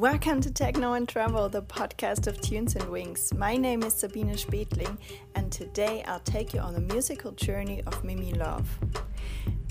Welcome 0.00 0.40
to 0.40 0.50
Techno 0.50 0.94
and 0.94 1.06
Travel, 1.06 1.50
the 1.50 1.60
podcast 1.60 2.26
of 2.26 2.40
Tunes 2.40 2.74
and 2.74 2.88
Wings. 2.88 3.34
My 3.34 3.58
name 3.58 3.82
is 3.82 3.92
Sabine 3.92 4.34
Spetling, 4.34 4.96
and 5.34 5.52
today 5.52 6.02
I'll 6.06 6.20
take 6.20 6.54
you 6.54 6.60
on 6.60 6.72
the 6.72 6.80
musical 6.80 7.32
journey 7.32 7.82
of 7.86 8.02
Mimi 8.02 8.32
Love. 8.32 8.66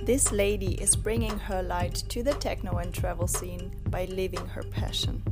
This 0.04 0.32
lady 0.32 0.76
is 0.76 0.96
bringing 0.96 1.36
her 1.40 1.64
light 1.64 1.96
to 2.10 2.22
the 2.22 2.36
techno 2.36 2.78
and 2.78 2.94
travel 2.94 3.26
scene 3.26 3.76
by 3.88 4.06
living 4.06 4.46
her 4.46 4.62
passion. 4.62 5.24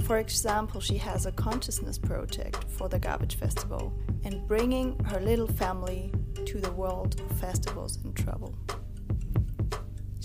For 0.00 0.18
example, 0.18 0.82
she 0.82 0.98
has 0.98 1.24
a 1.24 1.32
consciousness 1.32 1.96
project 1.96 2.62
for 2.68 2.90
the 2.90 2.98
Garbage 2.98 3.36
Festival 3.36 3.90
and 4.24 4.46
bringing 4.46 5.02
her 5.04 5.18
little 5.18 5.48
family 5.48 6.12
to 6.44 6.60
the 6.60 6.72
world 6.72 7.18
of 7.22 7.40
festivals 7.40 7.96
and 8.04 8.14
travel. 8.14 8.54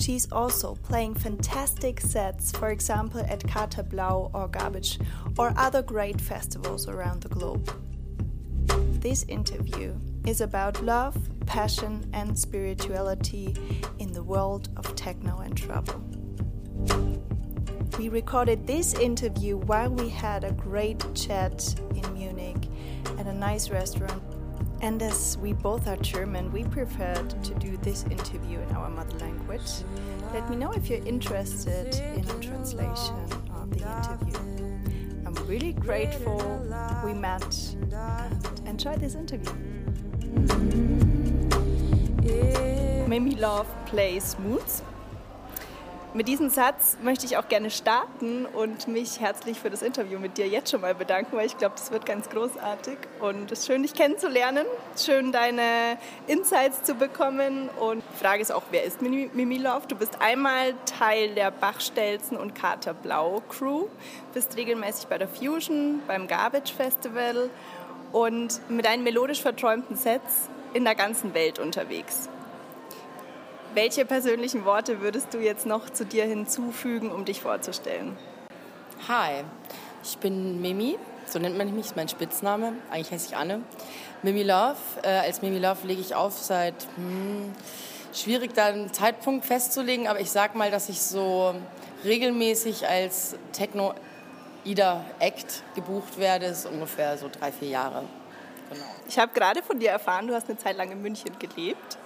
She's 0.02 0.32
also 0.32 0.74
playing 0.74 1.14
fantastic 1.14 2.00
sets, 2.00 2.52
for 2.52 2.70
example 2.72 3.22
at 3.28 3.48
Kata 3.48 3.84
Blau 3.84 4.32
or 4.34 4.48
Garbage, 4.48 5.00
or 5.38 5.54
other 5.56 5.84
great 5.84 6.20
festivals 6.20 6.88
around 6.88 7.22
the 7.22 7.30
globe. 7.30 7.72
This 9.00 9.24
interview 9.28 9.96
is 10.26 10.42
about 10.42 10.84
love, 10.84 11.16
passion, 11.46 12.10
and 12.14 12.38
spirituality 12.38 13.56
in 14.00 14.12
the 14.12 14.24
world 14.24 14.70
of 14.76 14.96
techno 14.96 15.38
and 15.40 15.56
travel. 15.56 16.04
We 18.00 18.10
recorded 18.10 18.66
this 18.66 18.96
interview 18.96 19.58
while 19.58 19.92
we 19.92 20.10
had 20.10 20.44
a 20.44 20.52
great 20.52 21.06
chat 21.14 21.80
in 21.94 22.14
Munich 22.14 22.68
at 23.20 23.28
a 23.28 23.34
nice 23.34 23.70
restaurant. 23.70 24.24
And 24.82 25.04
as 25.04 25.38
we 25.38 25.54
both 25.54 25.88
are 25.88 25.98
German, 25.98 26.52
we 26.52 26.64
preferred 26.64 27.30
to 27.44 27.54
do 27.56 27.78
this 27.78 28.04
interview 28.06 28.60
in 28.60 28.72
our 28.72 28.90
mother 28.90 29.16
language. 29.20 29.41
Let 29.52 30.50
me 30.50 30.56
know 30.56 30.72
if 30.72 30.90
you're 30.90 31.06
interested 31.06 31.94
in 31.96 32.24
a 32.24 32.40
translation 32.40 33.16
of 33.54 33.70
the 33.70 33.80
interview. 33.80 34.38
I'm 35.26 35.36
really 35.46 35.74
grateful 35.74 36.40
we 37.04 37.14
met 37.14 37.76
and 37.92 38.62
enjoy 38.66 38.96
this 38.96 39.16
interview. 39.16 39.52
Mimi 43.10 43.36
Love 43.36 43.68
plays 43.88 44.40
moods. 44.40 44.84
Mit 46.14 46.28
diesem 46.28 46.50
Satz 46.50 46.98
möchte 47.02 47.26
ich 47.26 47.38
auch 47.38 47.48
gerne 47.48 47.70
starten 47.70 48.46
und 48.46 48.90
mich 48.90 49.22
herzlich 49.22 49.58
für 49.58 49.70
das 49.70 49.82
Interview 49.82 50.20
mit 50.20 50.38
dir 50.38 50.46
jetzt 50.46 50.70
schon 50.70 50.82
mal 50.82 50.94
bedanken, 50.94 51.38
weil 51.38 51.46
ich 51.46 51.58
glaube, 51.58 51.76
das 51.78 51.90
wird 51.90 52.06
ganz 52.06 52.30
großartig 52.30 52.98
und 53.22 53.50
es 53.50 53.60
ist 53.60 53.68
schön, 53.68 53.82
dich 53.82 53.94
kennenzulernen, 53.94 54.66
schön 54.98 55.32
deine 55.32 55.98
Insights 56.28 56.84
zu 56.84 56.96
bekommen 56.96 57.70
und 57.80 58.04
die 58.14 58.22
Frage 58.22 58.42
ist 58.42 58.52
auch, 58.52 58.64
wer 58.72 58.84
ist 58.84 59.02
Mimi 59.02 59.58
Love? 59.58 59.88
Du 59.88 59.96
bist 59.96 60.20
einmal 60.20 60.74
Teil 60.86 61.34
der 61.34 61.50
Bachstelzen 61.50 62.36
und 62.36 62.56
Kater 62.56 62.94
Blau 62.94 63.42
Crew, 63.48 63.86
bist 64.34 64.58
regelmäßig 64.58 65.08
bei 65.08 65.18
der 65.18 65.30
Fusion, 65.30 66.02
beim 66.08 66.28
Garbage 66.28 66.74
Festival 66.74 67.50
und 68.12 68.60
mit 68.70 68.86
deinen 68.86 69.06
melodisch 69.06 69.42
verträumten 69.42 69.96
Sets 69.96 70.50
in 70.74 70.84
der 70.84 70.96
ganzen 70.96 71.34
Welt 71.34 71.58
unterwegs. 71.58 72.28
Welche 73.74 74.04
persönlichen 74.04 74.66
Worte 74.66 75.00
würdest 75.00 75.34
du 75.34 75.38
jetzt 75.38 75.66
noch 75.66 75.90
zu 75.90 76.06
dir 76.06 76.26
hinzufügen, 76.26 77.10
um 77.10 77.24
dich 77.24 77.40
vorzustellen? 77.40 78.18
Hi, 79.08 79.46
ich 80.04 80.18
bin 80.18 80.62
Mimi, 80.62 80.98
so 81.26 81.40
nennt 81.40 81.58
man 81.58 81.74
mich, 81.74 81.86
ist 81.86 81.96
mein 81.96 82.10
Spitzname. 82.10 82.74
Eigentlich 82.92 83.12
heiße 83.12 83.28
ich 83.30 83.38
Anne. 83.38 83.62
Mimi 84.24 84.44
Love. 84.44 84.76
Äh, 85.04 85.08
als 85.08 85.42
Mimi 85.42 85.58
Love 85.58 85.88
lege 85.88 86.02
ich 86.02 86.14
auf 86.14 86.38
seit, 86.38 86.76
hm, 86.98 87.54
schwierig 88.14 88.54
da 88.54 88.66
einen 88.66 88.92
Zeitpunkt 88.92 89.46
festzulegen, 89.46 90.10
aber 90.10 90.20
ich 90.20 90.32
sag 90.32 90.54
mal, 90.54 90.70
dass 90.70 90.90
ich 90.90 91.00
so 91.00 91.56
regelmäßig 92.04 92.90
als 92.90 93.38
Techno 93.54 93.94
Ida 94.66 95.06
Act 95.20 95.64
gebucht 95.76 96.18
werde, 96.18 96.48
ist 96.48 96.66
ungefähr 96.66 97.18
so 97.18 97.30
drei, 97.30 97.54
vier 97.54 97.70
Jahre. 97.70 98.04
Genau. 98.70 98.86
Ich 99.08 99.18
habe 99.18 99.32
gerade 99.34 99.64
von 99.64 99.80
dir 99.80 99.92
erfahren, 99.92 100.28
du 100.28 100.36
hast 100.36 100.50
eine 100.50 100.58
Zeit 100.58 100.76
lang 100.76 100.92
in 100.92 101.02
München 101.02 101.32
gelebt. 101.40 101.98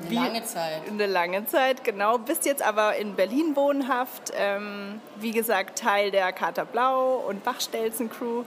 Eine 0.00 0.10
wie, 0.10 0.14
lange 0.14 0.44
Zeit. 0.44 0.82
Eine 0.88 1.06
lange 1.06 1.46
Zeit, 1.46 1.84
genau. 1.84 2.18
Bist 2.18 2.46
jetzt 2.46 2.62
aber 2.62 2.96
in 2.96 3.14
Berlin 3.14 3.54
wohnhaft. 3.54 4.32
Ähm, 4.36 5.00
wie 5.16 5.30
gesagt, 5.30 5.78
Teil 5.78 6.10
der 6.10 6.32
Kater 6.32 6.64
Blau 6.64 7.16
und 7.28 7.44
Bachstelzen-Crew. 7.44 8.44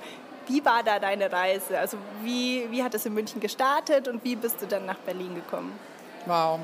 Wie 0.48 0.64
war 0.66 0.84
da 0.84 1.00
deine 1.00 1.32
Reise? 1.32 1.80
Also 1.80 1.98
wie, 2.24 2.68
wie 2.72 2.84
hat 2.84 2.94
es 2.94 3.06
in 3.06 3.14
München 3.14 3.42
gestartet 3.42 4.08
und 4.08 4.24
wie 4.24 4.36
bist 4.36 4.62
du 4.62 4.68
dann 4.68 4.86
nach 4.86 4.98
Berlin 5.00 5.36
gekommen? 5.36 5.78
Wow. 6.26 6.60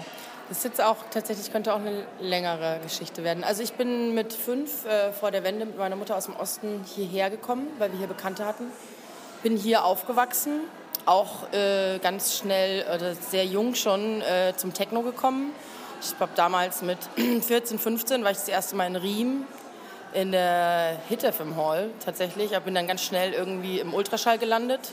Das 0.49 0.57
ist 0.57 0.63
jetzt 0.65 0.81
auch 0.81 0.97
tatsächlich, 1.09 1.51
könnte 1.51 1.73
auch 1.73 1.79
eine 1.79 2.05
längere 2.19 2.79
Geschichte 2.83 3.23
werden. 3.23 3.43
Also 3.43 3.63
ich 3.63 3.73
bin 3.73 4.13
mit 4.13 4.33
fünf 4.33 4.85
äh, 4.85 5.13
vor 5.13 5.31
der 5.31 5.43
Wende 5.43 5.65
mit 5.65 5.77
meiner 5.77 5.95
Mutter 5.95 6.17
aus 6.17 6.25
dem 6.25 6.35
Osten 6.35 6.83
hierher 6.95 7.29
gekommen, 7.29 7.67
weil 7.77 7.91
wir 7.91 7.99
hier 7.99 8.07
Bekannte 8.07 8.45
hatten. 8.45 8.65
Bin 9.41 9.55
hier 9.55 9.85
aufgewachsen, 9.85 10.61
auch 11.05 11.51
äh, 11.51 11.99
ganz 11.99 12.37
schnell 12.37 12.85
oder 12.93 13.15
sehr 13.15 13.45
jung 13.45 13.75
schon 13.75 14.21
äh, 14.21 14.53
zum 14.55 14.73
Techno 14.73 15.01
gekommen. 15.01 15.51
Ich 16.01 16.19
habe 16.19 16.31
damals 16.35 16.81
mit 16.81 16.97
14, 17.41 17.79
15 17.79 18.23
war 18.23 18.31
ich 18.31 18.37
das 18.37 18.47
erste 18.47 18.75
Mal 18.75 18.87
in 18.87 18.95
Riem 18.95 19.45
in 20.13 20.31
der 20.31 20.97
Hit 21.09 21.23
FM 21.23 21.55
Hall 21.55 21.89
tatsächlich. 22.03 22.51
Ich 22.51 22.59
bin 22.59 22.75
dann 22.75 22.87
ganz 22.87 23.01
schnell 23.03 23.33
irgendwie 23.33 23.79
im 23.79 23.93
Ultraschall 23.93 24.37
gelandet. 24.37 24.91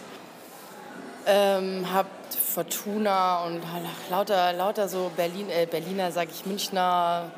Ähm, 1.26 1.86
hab 1.92 2.06
Fortuna 2.34 3.44
und 3.44 3.60
lauter, 4.10 4.52
lauter 4.52 4.88
so 4.88 5.10
Berlin, 5.14 5.50
äh, 5.50 5.66
Berliner, 5.66 6.10
sage 6.10 6.30
ich, 6.32 6.46
Münchner, 6.46 7.30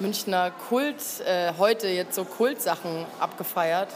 Münchner 0.00 0.50
Kult, 0.68 0.96
äh, 1.24 1.52
heute 1.56 1.88
jetzt 1.88 2.16
so 2.16 2.24
Kultsachen 2.24 3.06
abgefeiert. 3.20 3.88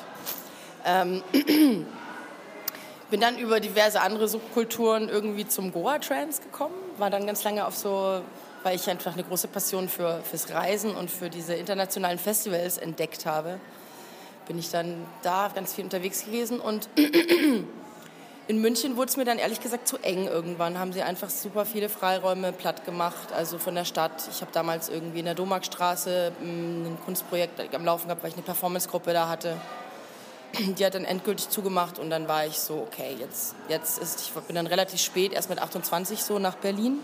Ähm, 0.84 1.22
Bin 3.12 3.20
dann 3.20 3.36
über 3.36 3.60
diverse 3.60 4.00
andere 4.00 4.26
Subkulturen 4.26 5.10
irgendwie 5.10 5.46
zum 5.46 5.70
Goa-Trance 5.70 6.40
gekommen, 6.40 6.72
war 6.96 7.10
dann 7.10 7.26
ganz 7.26 7.44
lange 7.44 7.66
auf 7.66 7.76
so, 7.76 8.22
weil 8.62 8.74
ich 8.74 8.88
einfach 8.88 9.12
eine 9.12 9.22
große 9.22 9.48
Passion 9.48 9.90
für, 9.90 10.22
fürs 10.22 10.48
Reisen 10.48 10.96
und 10.96 11.10
für 11.10 11.28
diese 11.28 11.52
internationalen 11.52 12.18
Festivals 12.18 12.78
entdeckt 12.78 13.26
habe, 13.26 13.60
bin 14.48 14.58
ich 14.58 14.70
dann 14.70 14.94
da 15.20 15.50
ganz 15.54 15.74
viel 15.74 15.84
unterwegs 15.84 16.24
gewesen 16.24 16.58
und 16.58 16.88
in 18.48 18.60
München 18.62 18.96
wurde 18.96 19.10
es 19.10 19.18
mir 19.18 19.26
dann 19.26 19.36
ehrlich 19.36 19.60
gesagt 19.60 19.88
zu 19.88 19.98
eng 19.98 20.26
irgendwann. 20.26 20.78
Haben 20.78 20.94
sie 20.94 21.02
einfach 21.02 21.28
super 21.28 21.66
viele 21.66 21.90
Freiräume 21.90 22.54
platt 22.54 22.86
gemacht, 22.86 23.30
also 23.36 23.58
von 23.58 23.74
der 23.74 23.84
Stadt. 23.84 24.26
Ich 24.30 24.40
habe 24.40 24.52
damals 24.52 24.88
irgendwie 24.88 25.18
in 25.18 25.26
der 25.26 25.34
Domarkstraße 25.34 26.32
mm, 26.40 26.44
ein 26.86 26.98
Kunstprojekt 27.04 27.74
am 27.74 27.84
Laufen 27.84 28.06
gehabt, 28.06 28.22
weil 28.22 28.30
ich 28.30 28.36
eine 28.36 28.44
Performancegruppe 28.44 29.12
da 29.12 29.28
hatte 29.28 29.58
die 30.78 30.84
hat 30.84 30.94
dann 30.94 31.04
endgültig 31.04 31.48
zugemacht 31.48 31.98
und 31.98 32.10
dann 32.10 32.28
war 32.28 32.46
ich 32.46 32.58
so, 32.58 32.86
okay, 32.90 33.16
jetzt, 33.18 33.54
jetzt 33.68 33.98
ist, 33.98 34.20
ich 34.20 34.42
bin 34.42 34.56
dann 34.56 34.66
relativ 34.66 35.00
spät, 35.00 35.32
erst 35.32 35.48
mit 35.48 35.58
28 35.58 36.22
so 36.22 36.38
nach 36.38 36.56
Berlin 36.56 36.98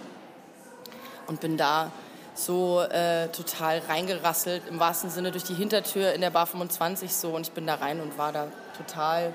und 1.26 1.41
bin 1.41 1.56
da 1.56 1.91
so 2.34 2.82
äh, 2.82 3.28
total 3.28 3.81
reingerasselt, 3.88 4.62
im 4.69 4.78
wahrsten 4.78 5.10
Sinne 5.10 5.32
durch 5.32 5.44
die 5.44 5.54
Hintertür 5.54 6.12
in 6.12 6.20
der 6.20 6.31
Bar 6.31 6.47
25 6.47 7.12
so 7.12 7.31
und 7.31 7.42
ich 7.42 7.53
bin 7.53 7.66
da 7.66 7.76
rein 7.76 8.00
und 8.00 8.16
war 8.16 8.32
da 8.32 8.48
total 8.76 9.32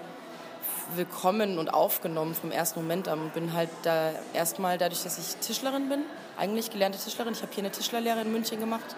willkommen 0.95 1.57
und 1.57 1.73
aufgenommen 1.73 2.33
vom 2.33 2.51
ersten 2.51 2.79
Moment 2.79 3.07
an 3.07 3.19
und 3.19 3.33
bin 3.33 3.53
halt 3.53 3.69
da 3.83 4.11
erstmal 4.33 4.77
dadurch, 4.77 5.03
dass 5.03 5.17
ich 5.17 5.35
Tischlerin 5.37 5.89
bin, 5.89 6.03
eigentlich 6.37 6.71
gelernte 6.71 6.99
Tischlerin, 6.99 7.33
ich 7.33 7.41
habe 7.41 7.51
hier 7.53 7.63
eine 7.63 7.71
Tischlerlehre 7.71 8.21
in 8.21 8.31
München 8.31 8.59
gemacht, 8.59 8.95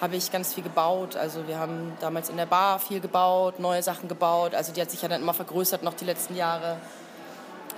habe 0.00 0.16
ich 0.16 0.30
ganz 0.30 0.54
viel 0.54 0.62
gebaut. 0.62 1.16
Also 1.16 1.46
wir 1.48 1.58
haben 1.58 1.92
damals 2.00 2.28
in 2.28 2.36
der 2.36 2.46
Bar 2.46 2.78
viel 2.78 3.00
gebaut, 3.00 3.58
neue 3.58 3.82
Sachen 3.82 4.08
gebaut. 4.08 4.54
Also 4.54 4.72
die 4.72 4.80
hat 4.80 4.90
sich 4.90 5.02
ja 5.02 5.08
dann 5.08 5.22
immer 5.22 5.34
vergrößert 5.34 5.82
noch 5.82 5.94
die 5.94 6.04
letzten 6.04 6.36
Jahre. 6.36 6.76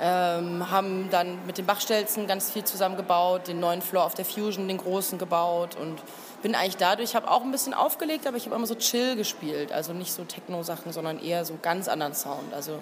Ähm, 0.02 0.70
haben 0.70 1.08
dann 1.10 1.44
mit 1.46 1.58
den 1.58 1.66
Bachstelzen 1.66 2.26
ganz 2.26 2.50
viel 2.50 2.64
zusammengebaut, 2.64 3.48
den 3.48 3.60
neuen 3.60 3.82
Floor 3.82 4.04
auf 4.04 4.14
der 4.14 4.24
Fusion, 4.24 4.66
den 4.66 4.78
großen 4.78 5.18
gebaut 5.18 5.76
und 5.76 5.98
bin 6.42 6.54
eigentlich 6.54 6.78
dadurch, 6.78 7.14
habe 7.14 7.30
auch 7.30 7.42
ein 7.42 7.52
bisschen 7.52 7.74
aufgelegt, 7.74 8.26
aber 8.26 8.38
ich 8.38 8.46
habe 8.46 8.56
immer 8.56 8.66
so 8.66 8.76
chill 8.76 9.14
gespielt, 9.14 9.72
also 9.72 9.92
nicht 9.92 10.14
so 10.14 10.24
Techno-Sachen, 10.24 10.92
sondern 10.92 11.22
eher 11.22 11.44
so 11.44 11.58
ganz 11.60 11.86
anderen 11.86 12.14
Sound. 12.14 12.54
Also 12.54 12.78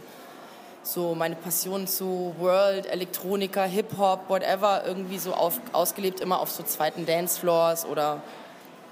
so 0.85 1.17
meine 1.17 1.35
Passion 1.35 1.89
zu 1.89 2.37
World, 2.39 2.87
Elektronika, 2.87 3.65
Hip-Hop, 3.65 4.29
whatever, 4.29 4.85
irgendwie 4.87 5.19
so 5.19 5.35
auf, 5.35 5.61
ausgelebt, 5.73 6.21
immer 6.21 6.39
auf 6.39 6.53
so 6.53 6.63
zweiten 6.63 7.05
Dancefloors 7.05 7.85
oder 7.85 8.23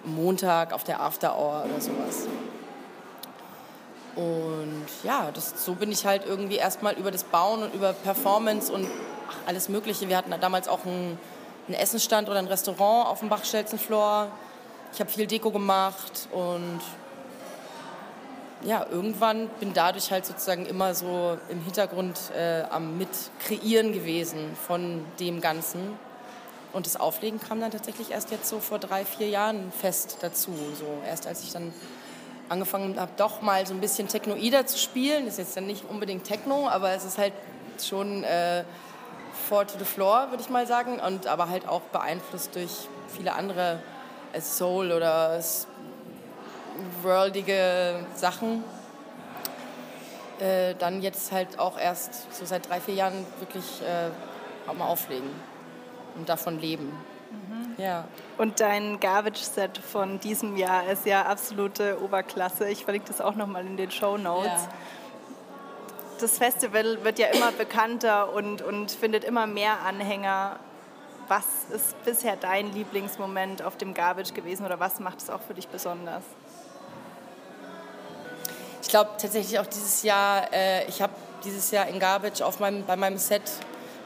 Montag 0.04 0.72
auf 0.72 0.84
der 0.84 1.00
After 1.00 1.36
Hour 1.36 1.64
oder 1.64 1.80
sowas. 1.80 2.26
Und 4.16 4.86
ja, 5.02 5.30
das, 5.32 5.64
so 5.64 5.74
bin 5.74 5.92
ich 5.92 6.06
halt 6.06 6.24
irgendwie 6.26 6.56
erstmal 6.56 6.94
über 6.94 7.10
das 7.10 7.24
Bauen 7.24 7.62
und 7.62 7.74
über 7.74 7.92
Performance 7.92 8.72
und 8.72 8.88
alles 9.46 9.68
Mögliche. 9.68 10.08
Wir 10.08 10.16
hatten 10.16 10.32
damals 10.40 10.68
auch 10.68 10.86
einen, 10.86 11.18
einen 11.66 11.76
Essensstand 11.76 12.28
oder 12.28 12.38
ein 12.38 12.46
Restaurant 12.46 13.08
auf 13.08 13.20
dem 13.20 13.28
Bachstelzenfloor. 13.28 14.28
Ich 14.92 15.00
habe 15.00 15.10
viel 15.10 15.26
Deko 15.26 15.50
gemacht 15.50 16.28
und 16.32 16.80
ja, 18.62 18.86
irgendwann 18.90 19.48
bin 19.60 19.74
dadurch 19.74 20.10
halt 20.10 20.24
sozusagen 20.24 20.64
immer 20.64 20.94
so 20.94 21.36
im 21.50 21.62
Hintergrund 21.62 22.18
äh, 22.34 22.62
am 22.70 22.96
Mitkreieren 22.96 23.92
gewesen 23.92 24.56
von 24.66 25.04
dem 25.20 25.42
Ganzen. 25.42 25.98
Und 26.76 26.84
das 26.84 27.00
Auflegen 27.00 27.40
kam 27.40 27.58
dann 27.58 27.70
tatsächlich 27.70 28.10
erst 28.10 28.30
jetzt 28.30 28.50
so 28.50 28.60
vor 28.60 28.78
drei, 28.78 29.06
vier 29.06 29.30
Jahren 29.30 29.72
fest 29.72 30.18
dazu. 30.20 30.50
So 30.78 30.84
erst 31.06 31.26
als 31.26 31.42
ich 31.42 31.50
dann 31.50 31.72
angefangen 32.50 33.00
habe, 33.00 33.10
doch 33.16 33.40
mal 33.40 33.66
so 33.66 33.72
ein 33.72 33.80
bisschen 33.80 34.08
Technoider 34.08 34.66
zu 34.66 34.76
spielen. 34.76 35.24
Das 35.24 35.34
ist 35.34 35.38
jetzt 35.38 35.56
dann 35.56 35.66
nicht 35.66 35.88
unbedingt 35.88 36.24
Techno, 36.24 36.68
aber 36.68 36.90
es 36.90 37.06
ist 37.06 37.16
halt 37.16 37.32
schon 37.82 38.24
äh, 38.24 38.62
Four 39.48 39.66
to 39.66 39.78
the 39.78 39.86
Floor, 39.86 40.26
würde 40.28 40.42
ich 40.42 40.50
mal 40.50 40.66
sagen. 40.66 41.00
Und 41.00 41.26
aber 41.26 41.48
halt 41.48 41.66
auch 41.66 41.80
beeinflusst 41.80 42.54
durch 42.54 42.88
viele 43.08 43.32
andere 43.32 43.82
äh, 44.34 44.42
Soul 44.42 44.92
oder 44.92 45.42
worldige 47.00 48.04
Sachen. 48.16 48.62
Äh, 50.40 50.74
dann 50.74 51.00
jetzt 51.00 51.32
halt 51.32 51.58
auch 51.58 51.78
erst 51.78 52.34
so 52.34 52.44
seit 52.44 52.68
drei, 52.68 52.82
vier 52.82 52.96
Jahren 52.96 53.24
wirklich 53.40 53.64
äh, 53.80 54.68
auch 54.68 54.74
mal 54.74 54.88
auflegen 54.88 55.30
und 56.16 56.28
davon 56.28 56.60
leben. 56.60 56.92
Mhm. 57.30 57.82
Ja. 57.82 58.04
Und 58.38 58.60
dein 58.60 59.00
Garbage-Set 59.00 59.78
von 59.78 60.20
diesem 60.20 60.56
Jahr 60.56 60.88
ist 60.88 61.06
ja 61.06 61.22
absolute 61.22 62.02
Oberklasse. 62.02 62.68
Ich 62.68 62.84
verlinke 62.84 63.08
das 63.08 63.20
auch 63.20 63.34
nochmal 63.34 63.66
in 63.66 63.76
den 63.76 63.90
Show 63.90 64.16
Notes. 64.16 64.46
Ja. 64.46 64.68
Das 66.20 66.38
Festival 66.38 67.04
wird 67.04 67.18
ja 67.18 67.26
immer 67.28 67.52
bekannter 67.52 68.32
und, 68.32 68.62
und 68.62 68.90
findet 68.90 69.24
immer 69.24 69.46
mehr 69.46 69.80
Anhänger. 69.84 70.58
Was 71.28 71.44
ist 71.74 72.02
bisher 72.04 72.36
dein 72.36 72.72
Lieblingsmoment 72.72 73.62
auf 73.62 73.76
dem 73.76 73.92
Garbage 73.92 74.32
gewesen 74.32 74.64
oder 74.64 74.80
was 74.80 75.00
macht 75.00 75.18
es 75.18 75.28
auch 75.28 75.40
für 75.42 75.54
dich 75.54 75.68
besonders? 75.68 76.22
Ich 78.80 78.88
glaube 78.88 79.10
tatsächlich 79.18 79.58
auch 79.58 79.66
dieses 79.66 80.04
Jahr, 80.04 80.52
äh, 80.52 80.86
ich 80.86 81.02
habe 81.02 81.12
dieses 81.44 81.70
Jahr 81.70 81.88
in 81.88 81.98
Garbage 81.98 82.40
auf 82.40 82.60
meinem, 82.60 82.84
bei 82.84 82.96
meinem 82.96 83.18
Set, 83.18 83.42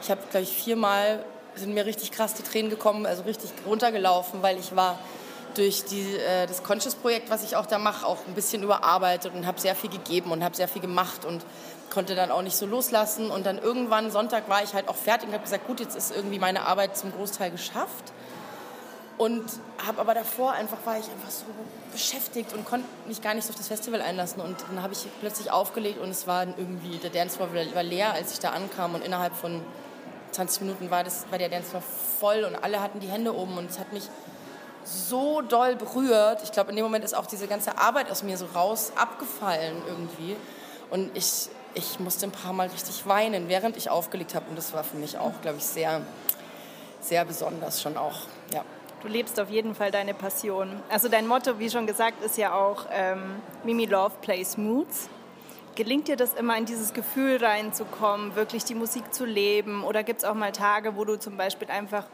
ich 0.00 0.10
habe, 0.10 0.22
glaube 0.30 0.44
ich, 0.44 0.56
viermal 0.56 1.24
sind 1.56 1.75
mir 1.75 1.87
richtig 1.87 2.12
krass 2.12 2.35
die 2.35 2.43
Tränen 2.43 2.70
gekommen, 2.70 3.06
also 3.06 3.23
richtig 3.23 3.50
runtergelaufen, 3.67 4.43
weil 4.43 4.58
ich 4.58 4.75
war 4.75 4.99
durch 5.55 5.85
die, 5.85 6.17
äh, 6.17 6.47
das 6.47 6.62
Conscious-Projekt, 6.62 7.31
was 7.31 7.43
ich 7.43 7.56
auch 7.56 7.67
da 7.67 7.79
mache, 7.79 8.06
auch 8.06 8.19
ein 8.26 8.35
bisschen 8.35 8.62
überarbeitet 8.62 9.35
und 9.35 9.47
habe 9.47 9.61
sehr 9.61 9.75
viel 9.75 9.91
gegeben 9.91 10.31
und 10.31 10.44
habe 10.44 10.56
sehr 10.56 10.69
viel 10.69 10.82
gemacht 10.82 11.25
und 11.25 11.44
konnte 11.91 12.14
dann 12.14 12.31
auch 12.31 12.43
nicht 12.43 12.56
so 12.56 12.67
loslassen. 12.67 13.31
Und 13.31 13.47
dann 13.47 13.58
irgendwann, 13.58 14.11
Sonntag, 14.11 14.49
war 14.49 14.62
ich 14.62 14.75
halt 14.75 14.88
auch 14.88 14.97
fertig 14.97 15.29
und 15.29 15.35
habe 15.35 15.44
gesagt, 15.44 15.67
gut, 15.67 15.81
jetzt 15.81 15.97
ist 15.97 16.14
irgendwie 16.14 16.38
meine 16.38 16.67
Arbeit 16.67 16.97
zum 16.97 17.12
Großteil 17.12 17.50
geschafft. 17.50 18.12
Und 19.19 19.44
habe 19.87 20.00
aber 20.00 20.14
davor 20.14 20.53
einfach, 20.53 20.79
war 20.87 20.99
ich 20.99 21.05
einfach 21.05 21.29
so 21.29 21.44
beschäftigt 21.93 22.55
und 22.55 22.64
konnte 22.64 22.87
mich 23.06 23.20
gar 23.20 23.35
nicht 23.35 23.44
so 23.44 23.50
auf 23.50 23.56
das 23.56 23.69
Festival 23.69 24.00
einlassen. 24.00 24.41
Und 24.41 24.56
dann 24.70 24.82
habe 24.82 24.94
ich 24.94 25.06
plötzlich 25.20 25.50
aufgelegt 25.50 26.00
und 26.00 26.08
es 26.08 26.26
war 26.26 26.46
irgendwie, 26.46 26.96
der 26.96 27.11
Dancefloor 27.11 27.50
war 27.53 27.82
leer, 27.82 28.14
als 28.14 28.32
ich 28.32 28.38
da 28.38 28.50
ankam. 28.50 28.94
Und 28.94 29.05
innerhalb 29.05 29.35
von 29.35 29.61
20 30.32 30.62
Minuten 30.62 30.91
war, 30.91 31.05
das, 31.05 31.27
war 31.31 31.38
der 31.38 31.49
Dancefloor 31.49 31.82
voll 32.19 32.44
und 32.44 32.56
alle 32.62 32.81
hatten 32.81 33.00
die 33.00 33.09
Hände 33.09 33.35
oben. 33.35 33.59
Und 33.59 33.71
es 33.71 33.79
hat 33.79 33.93
mich 33.93 34.09
so 34.85 35.43
doll 35.43 35.77
berührt. 35.77 36.43
Ich 36.43 36.53
glaube, 36.53 36.71
in 36.71 36.77
dem 36.77 36.85
Moment 36.85 37.05
ist 37.05 37.15
auch 37.15 37.27
diese 37.27 37.47
ganze 37.47 37.79
Arbeit 37.79 38.11
aus 38.11 38.23
mir 38.23 38.37
so 38.37 38.47
raus 38.47 38.93
abgefallen 38.97 39.82
irgendwie. 39.87 40.37
Und 40.91 41.17
ich, 41.17 41.49
ich 41.75 42.00
musste 42.00 42.27
ein 42.27 42.32
paar 42.32 42.53
Mal 42.53 42.69
richtig 42.69 43.06
weinen, 43.06 43.49
während 43.49 43.77
ich 43.77 43.91
aufgelegt 43.91 44.35
habe. 44.35 44.47
Und 44.50 44.56
das 44.56 44.73
war 44.73 44.85
für 44.85 44.97
mich 44.97 45.19
auch, 45.19 45.32
glaube 45.43 45.59
ich, 45.59 45.65
sehr, 45.65 46.03
sehr 47.00 47.25
besonders 47.25 47.81
schon 47.81 47.97
auch. 47.97 48.21
Ja. 48.53 48.65
Du 49.03 49.09
lebst 49.09 49.41
auf 49.41 49.49
jeden 49.49 49.75
Fall 49.75 49.91
deine 49.91 50.12
Passion. 50.12 50.82
Also 50.91 51.09
dein 51.09 51.27
Motto, 51.27 51.59
wie 51.59 51.71
schon 51.71 51.87
gesagt, 51.87 52.23
ist 52.23 52.37
ja 52.37 52.53
auch 52.53 52.87
ähm, 52.93 53.37
Mimi 53.65 53.87
Love 53.87 54.17
Plays 54.21 54.59
Moods. 54.59 55.09
Gelingt 55.81 56.09
dir 56.09 56.17
das 56.17 56.35
immer, 56.35 56.59
in 56.59 56.67
dieses 56.67 56.93
Gefühl 56.93 57.43
reinzukommen, 57.43 58.37
wirklich 58.37 58.65
die 58.65 58.75
Musik 58.75 59.15
zu 59.15 59.25
leben? 59.25 59.82
Oder 59.82 60.03
gibt 60.03 60.19
es 60.19 60.25
auch 60.27 60.35
mal 60.35 60.53
Tage, 60.53 60.94
wo 60.94 61.06
du 61.06 61.19
zum 61.19 61.38
Beispiel 61.38 61.71
einfach 61.71 62.05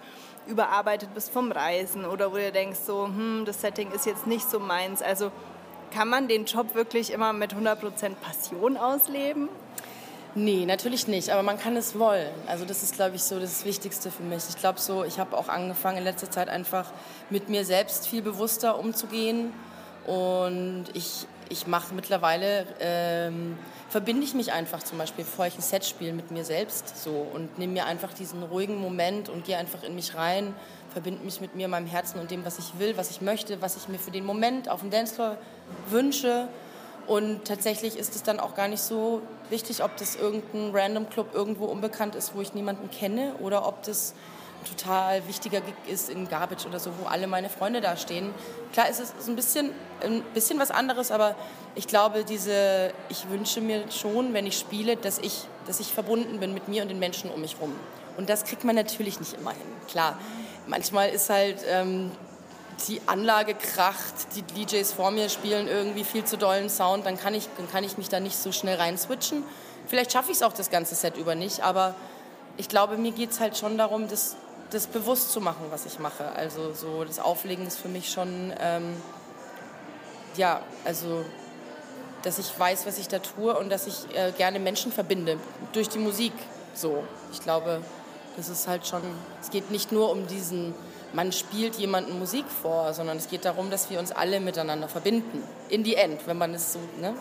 überarbeitet 0.46 1.12
bist 1.14 1.32
vom 1.32 1.50
Reisen 1.50 2.04
oder 2.04 2.30
wo 2.30 2.36
du 2.36 2.52
denkst, 2.52 2.78
so, 2.86 3.06
hm, 3.06 3.42
das 3.44 3.60
Setting 3.60 3.90
ist 3.90 4.06
jetzt 4.06 4.28
nicht 4.28 4.48
so 4.48 4.60
meins? 4.60 5.02
Also 5.02 5.32
kann 5.92 6.06
man 6.06 6.28
den 6.28 6.44
Job 6.44 6.76
wirklich 6.76 7.12
immer 7.12 7.32
mit 7.32 7.54
100% 7.56 8.14
Passion 8.22 8.76
ausleben? 8.76 9.48
Nee, 10.36 10.64
natürlich 10.64 11.08
nicht, 11.08 11.30
aber 11.30 11.42
man 11.42 11.58
kann 11.58 11.74
es 11.76 11.98
wollen. 11.98 12.30
Also 12.46 12.64
das 12.66 12.84
ist, 12.84 12.94
glaube 12.94 13.16
ich, 13.16 13.24
so 13.24 13.40
das 13.40 13.64
Wichtigste 13.64 14.12
für 14.12 14.22
mich. 14.22 14.44
Ich 14.48 14.58
glaube 14.58 14.78
so, 14.78 15.02
ich 15.02 15.18
habe 15.18 15.36
auch 15.36 15.48
angefangen 15.48 15.98
in 15.98 16.04
letzter 16.04 16.30
Zeit 16.30 16.48
einfach 16.48 16.92
mit 17.30 17.48
mir 17.48 17.64
selbst 17.64 18.06
viel 18.06 18.22
bewusster 18.22 18.78
umzugehen 18.78 19.52
und 20.06 20.84
ich, 20.94 21.26
ich 21.48 21.66
mache 21.66 21.94
mittlerweile, 21.94 22.66
ähm, 22.80 23.58
verbinde 23.88 24.24
ich 24.24 24.34
mich 24.34 24.52
einfach 24.52 24.82
zum 24.82 24.98
Beispiel, 24.98 25.24
bevor 25.24 25.46
ich 25.46 25.56
ein 25.56 25.62
Set 25.62 25.84
spiele, 25.84 26.12
mit 26.12 26.30
mir 26.30 26.44
selbst 26.44 27.02
so. 27.02 27.26
Und 27.32 27.58
nehme 27.58 27.74
mir 27.74 27.86
einfach 27.86 28.12
diesen 28.12 28.42
ruhigen 28.42 28.76
Moment 28.76 29.28
und 29.28 29.44
gehe 29.44 29.56
einfach 29.56 29.82
in 29.82 29.94
mich 29.94 30.14
rein, 30.14 30.54
verbinde 30.92 31.24
mich 31.24 31.40
mit 31.40 31.54
mir, 31.54 31.68
meinem 31.68 31.86
Herzen 31.86 32.18
und 32.20 32.30
dem, 32.30 32.44
was 32.44 32.58
ich 32.58 32.78
will, 32.78 32.96
was 32.96 33.10
ich 33.10 33.20
möchte, 33.20 33.60
was 33.62 33.76
ich 33.76 33.88
mir 33.88 33.98
für 33.98 34.10
den 34.10 34.24
Moment 34.24 34.68
auf 34.68 34.80
dem 34.80 34.90
Dancefloor 34.90 35.36
wünsche. 35.88 36.48
Und 37.06 37.44
tatsächlich 37.44 37.96
ist 37.96 38.16
es 38.16 38.22
dann 38.24 38.40
auch 38.40 38.54
gar 38.56 38.66
nicht 38.66 38.82
so 38.82 39.22
wichtig, 39.48 39.84
ob 39.84 39.96
das 39.96 40.16
irgendein 40.16 40.74
Random 40.74 41.08
Club 41.08 41.34
irgendwo 41.34 41.66
unbekannt 41.66 42.16
ist, 42.16 42.34
wo 42.34 42.40
ich 42.40 42.54
niemanden 42.54 42.90
kenne, 42.90 43.34
oder 43.40 43.66
ob 43.66 43.82
das 43.84 44.14
total 44.68 45.26
wichtiger 45.28 45.60
Gig 45.60 45.74
ist 45.86 46.10
in 46.10 46.28
Garbage 46.28 46.66
oder 46.66 46.78
so, 46.78 46.90
wo 47.00 47.06
alle 47.06 47.26
meine 47.26 47.48
Freunde 47.48 47.80
da 47.80 47.96
stehen. 47.96 48.34
Klar 48.72 48.88
ist 48.88 49.00
es 49.00 49.28
ein 49.28 49.36
bisschen, 49.36 49.70
ein 50.02 50.22
bisschen 50.34 50.58
was 50.58 50.70
anderes, 50.70 51.10
aber 51.10 51.34
ich 51.74 51.86
glaube, 51.86 52.24
diese, 52.24 52.92
ich 53.08 53.28
wünsche 53.30 53.60
mir 53.60 53.90
schon, 53.90 54.34
wenn 54.34 54.46
ich 54.46 54.58
spiele, 54.58 54.96
dass 54.96 55.18
ich, 55.18 55.44
dass 55.66 55.80
ich 55.80 55.92
verbunden 55.92 56.40
bin 56.40 56.54
mit 56.54 56.68
mir 56.68 56.82
und 56.82 56.88
den 56.88 56.98
Menschen 56.98 57.30
um 57.30 57.40
mich 57.40 57.56
rum. 57.60 57.72
Und 58.16 58.28
das 58.28 58.44
kriegt 58.44 58.64
man 58.64 58.74
natürlich 58.74 59.20
nicht 59.20 59.34
immer 59.34 59.50
hin. 59.50 59.66
Klar, 59.88 60.18
manchmal 60.66 61.10
ist 61.10 61.30
halt 61.30 61.58
ähm, 61.68 62.10
die 62.88 63.00
Anlage 63.06 63.54
kracht, 63.54 64.14
die 64.34 64.42
DJs 64.42 64.92
vor 64.92 65.10
mir 65.10 65.28
spielen 65.28 65.68
irgendwie 65.68 66.04
viel 66.04 66.24
zu 66.24 66.36
dollen 66.36 66.68
Sound, 66.68 67.06
dann 67.06 67.18
kann 67.18 67.34
ich, 67.34 67.48
dann 67.56 67.70
kann 67.70 67.84
ich 67.84 67.98
mich 67.98 68.08
da 68.08 68.20
nicht 68.20 68.36
so 68.36 68.52
schnell 68.52 68.76
rein 68.76 68.98
switchen. 68.98 69.44
Vielleicht 69.86 70.12
schaffe 70.12 70.30
ich 70.30 70.38
es 70.38 70.42
auch 70.42 70.52
das 70.52 70.70
ganze 70.70 70.94
Set 70.94 71.16
über 71.16 71.34
nicht, 71.34 71.60
aber 71.60 71.94
ich 72.56 72.68
glaube, 72.68 72.96
mir 72.96 73.12
geht 73.12 73.30
es 73.30 73.40
halt 73.40 73.56
schon 73.56 73.78
darum, 73.78 74.08
das, 74.08 74.36
das 74.70 74.86
bewusst 74.86 75.32
zu 75.32 75.40
machen, 75.40 75.66
was 75.70 75.86
ich 75.86 75.98
mache. 75.98 76.30
Also 76.32 76.72
so 76.74 77.04
das 77.04 77.18
Auflegen 77.18 77.66
ist 77.66 77.78
für 77.78 77.88
mich 77.88 78.10
schon, 78.10 78.52
ähm, 78.60 78.96
ja, 80.36 80.60
also 80.84 81.24
dass 82.22 82.38
ich 82.38 82.58
weiß, 82.58 82.86
was 82.86 82.98
ich 82.98 83.08
da 83.08 83.20
tue 83.20 83.56
und 83.56 83.70
dass 83.70 83.86
ich 83.86 84.14
äh, 84.16 84.32
gerne 84.32 84.58
Menschen 84.58 84.90
verbinde 84.90 85.38
durch 85.72 85.88
die 85.88 85.98
Musik. 85.98 86.32
So, 86.74 87.04
ich 87.32 87.40
glaube, 87.40 87.82
das 88.36 88.48
ist 88.48 88.66
halt 88.66 88.86
schon, 88.86 89.02
es 89.40 89.50
geht 89.50 89.70
nicht 89.70 89.92
nur 89.92 90.10
um 90.10 90.26
diesen 90.26 90.74
man 91.12 91.32
spielt 91.32 91.76
jemandem 91.76 92.18
Musik 92.18 92.44
vor, 92.46 92.92
sondern 92.92 93.16
es 93.16 93.28
geht 93.28 93.44
darum, 93.44 93.70
dass 93.70 93.90
wir 93.90 93.98
uns 93.98 94.12
alle 94.12 94.38
miteinander 94.40 94.88
verbinden. 94.88 95.42
In 95.68 95.82
die 95.82 95.94
End, 95.94 96.26
wenn 96.26 96.36
man 96.36 96.54
es 96.54 96.74
so, 96.74 96.78
ne? 97.00 97.14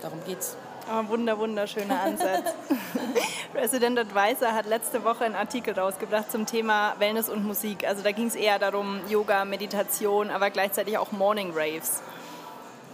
Darum 0.00 0.18
geht's. 0.26 0.56
Oh, 0.94 1.08
wunder, 1.08 1.38
wunderschöner 1.38 2.02
Ansatz. 2.02 2.52
Resident 3.54 3.98
Advisor 3.98 4.52
hat 4.52 4.66
letzte 4.66 5.04
Woche 5.04 5.24
einen 5.24 5.36
Artikel 5.36 5.78
rausgebracht 5.78 6.30
zum 6.30 6.44
Thema 6.44 6.94
Wellness 6.98 7.30
und 7.30 7.46
Musik. 7.46 7.86
Also 7.88 8.02
da 8.02 8.12
ging 8.12 8.26
es 8.26 8.34
eher 8.34 8.58
darum, 8.58 9.00
Yoga, 9.08 9.46
Meditation, 9.46 10.28
aber 10.28 10.50
gleichzeitig 10.50 10.98
auch 10.98 11.10
Morning 11.10 11.52
Raves. 11.54 12.02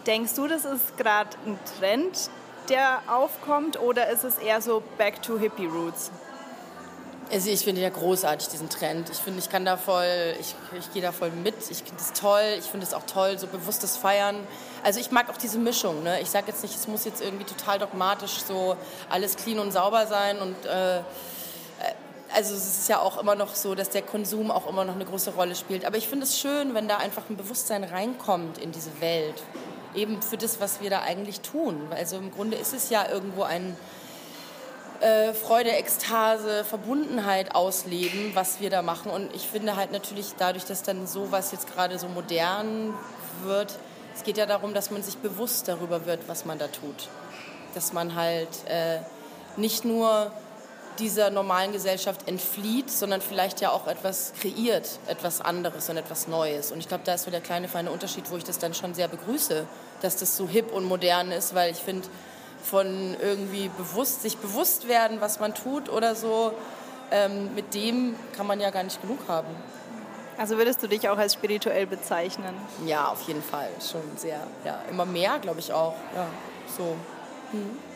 Denkst 0.07 0.33
du, 0.37 0.47
das 0.47 0.64
ist 0.64 0.97
gerade 0.97 1.31
ein 1.45 1.59
Trend, 1.76 2.31
der 2.69 3.02
aufkommt, 3.09 3.81
oder 3.81 4.09
ist 4.11 4.23
es 4.23 4.38
eher 4.38 4.61
so 4.61 4.81
Back 4.97 5.21
to 5.23 5.37
Hippie 5.37 5.67
Roots? 5.67 6.12
Also 7.30 7.50
ich 7.50 7.61
finde 7.61 7.82
ja 7.82 7.90
großartig 7.90 8.49
diesen 8.49 8.70
Trend. 8.70 9.11
Ich 9.11 9.18
finde, 9.18 9.40
ich 9.40 9.50
kann 9.50 9.66
da 9.66 9.76
voll, 9.76 10.35
ich, 10.40 10.54
ich 10.78 10.92
gehe 10.94 11.02
da 11.02 11.12
voll 11.12 11.30
mit. 11.30 11.54
Ich 11.70 11.78
finde 11.78 12.00
es 12.00 12.12
toll. 12.18 12.56
Ich 12.58 12.64
finde 12.64 12.87
es 12.87 12.94
auch 12.94 13.04
toll, 13.04 13.38
so 13.38 13.47
bewusstes 13.47 13.99
Feiern. 13.99 14.37
Also 14.82 14.99
ich 14.99 15.11
mag 15.11 15.28
auch 15.28 15.37
diese 15.37 15.58
Mischung. 15.58 16.02
Ne? 16.02 16.20
Ich 16.23 16.30
sage 16.30 16.47
jetzt 16.49 16.62
nicht, 16.62 16.75
es 16.75 16.88
muss 16.88 17.04
jetzt 17.04 17.20
irgendwie 17.20 17.44
total 17.44 17.78
dogmatisch 17.78 18.42
so 18.47 18.76
alles 19.11 19.37
clean 19.37 19.58
und 19.58 19.73
sauber 19.73 20.06
sein 20.06 20.38
und 20.40 20.56
äh, 20.64 20.99
äh, 20.99 21.02
also 22.35 22.54
es 22.54 22.66
ist 22.66 22.88
ja 22.88 23.00
auch 23.00 23.20
immer 23.20 23.35
noch 23.35 23.54
so, 23.54 23.75
dass 23.75 23.90
der 23.90 24.02
Konsum 24.02 24.50
auch 24.50 24.68
immer 24.68 24.85
noch 24.85 24.94
eine 24.94 25.04
große 25.04 25.32
Rolle 25.32 25.54
spielt. 25.54 25.85
Aber 25.85 25.97
ich 25.97 26.08
finde 26.08 26.25
es 26.25 26.38
schön, 26.38 26.75
wenn 26.75 26.88
da 26.88 26.97
einfach 26.97 27.28
ein 27.28 27.37
Bewusstsein 27.37 27.85
reinkommt 27.85 28.58
in 28.58 28.73
diese 28.73 29.00
Welt. 29.00 29.42
Eben 29.94 30.23
für 30.23 30.37
das, 30.37 30.61
was 30.61 30.80
wir 30.80 30.90
da 30.90 31.00
eigentlich 31.00 31.40
tun. 31.40 31.88
Also 31.90 32.16
im 32.16 32.30
Grunde 32.30 32.56
ist 32.56 32.73
es 32.73 32.90
ja 32.90 33.08
irgendwo 33.08 33.42
ein 33.42 33.76
äh, 35.00 35.33
Freude, 35.33 35.71
Ekstase, 35.71 36.64
Verbundenheit 36.64 37.55
ausleben, 37.55 38.33
was 38.35 38.61
wir 38.61 38.71
da 38.71 38.83
machen. 38.83 39.11
Und 39.11 39.35
ich 39.35 39.47
finde 39.47 39.76
halt 39.76 39.93
natürlich 39.93 40.35
dadurch, 40.38 40.64
dass 40.64 40.83
dann 40.83 41.07
sowas 41.07 41.52
jetzt 41.52 41.73
gerade 41.73 41.99
so 41.99 42.09
modern 42.09 42.95
wird, 43.45 43.78
es 44.14 44.25
geht 44.25 44.37
ja 44.37 44.47
darum, 44.47 44.75
dass 44.75 44.90
man 44.90 45.02
sich 45.02 45.17
bewusst 45.19 45.69
darüber 45.69 46.05
wird, 46.05 46.26
was 46.26 46.45
man 46.45 46.59
da 46.59 46.67
tut. 46.67 47.09
Dass 47.75 47.93
man 47.93 48.17
halt 48.17 48.49
äh, 48.67 48.99
nicht 49.57 49.85
nur 49.85 50.33
dieser 50.99 51.31
normalen 51.31 51.73
Gesellschaft 51.73 52.26
entflieht, 52.26 52.90
sondern 52.90 53.21
vielleicht 53.21 53.61
ja 53.61 53.71
auch 53.71 53.87
etwas 53.87 54.33
kreiert, 54.40 54.99
etwas 55.07 55.40
anderes 55.40 55.88
und 55.88 55.97
etwas 55.97 56.26
Neues. 56.26 56.73
Und 56.73 56.81
ich 56.81 56.88
glaube, 56.88 57.05
da 57.05 57.14
ist 57.14 57.25
so 57.25 57.31
der 57.31 57.40
kleine 57.40 57.69
feine 57.69 57.93
Unterschied, 57.93 58.31
wo 58.31 58.37
ich 58.37 58.45
das 58.45 58.59
dann 58.59 58.75
schon 58.75 58.95
sehr 58.95 59.07
begrüße, 59.07 59.67
dass 60.02 60.17
das 60.17 60.37
so 60.37 60.49
hip 60.49 60.73
und 60.73 60.85
modern 60.85 61.31
ist, 61.31 61.55
weil 61.55 61.71
ich 61.71 61.78
finde, 61.78 62.09
von 62.62 63.17
irgendwie 63.21 63.71
bewusst, 63.77 64.23
sich 64.23 64.38
bewusst 64.38 64.88
werden, 64.88 65.21
was 65.21 65.41
man 65.41 65.55
tut 65.55 65.88
oder 65.88 66.15
so, 66.15 66.53
ähm, 67.11 67.55
mit 67.55 67.75
dem 67.75 68.17
kann 68.37 68.47
man 68.47 68.61
ja 68.61 68.71
gar 68.71 68.83
nicht 68.83 69.00
genug 69.00 69.21
haben. 69.29 69.49
Also 70.37 70.57
würdest 70.57 70.83
du 70.83 70.87
dich 70.87 71.09
auch 71.09 71.19
als 71.19 71.35
spirituell 71.35 71.87
bezeichnen? 71.87 72.55
Ja, 72.87 73.09
auf 73.09 73.23
jeden 73.23 73.43
Fall. 73.43 73.69
Schon 73.81 74.03
sehr. 74.17 74.41
Ja, 74.65 74.83
immer 74.88 75.05
mehr, 75.05 75.38
glaube 75.41 75.59
ich 75.59 75.73
auch. 75.73 75.95
Ja, 76.15 76.27
so. 76.77 76.97
Mhm. 77.53 77.88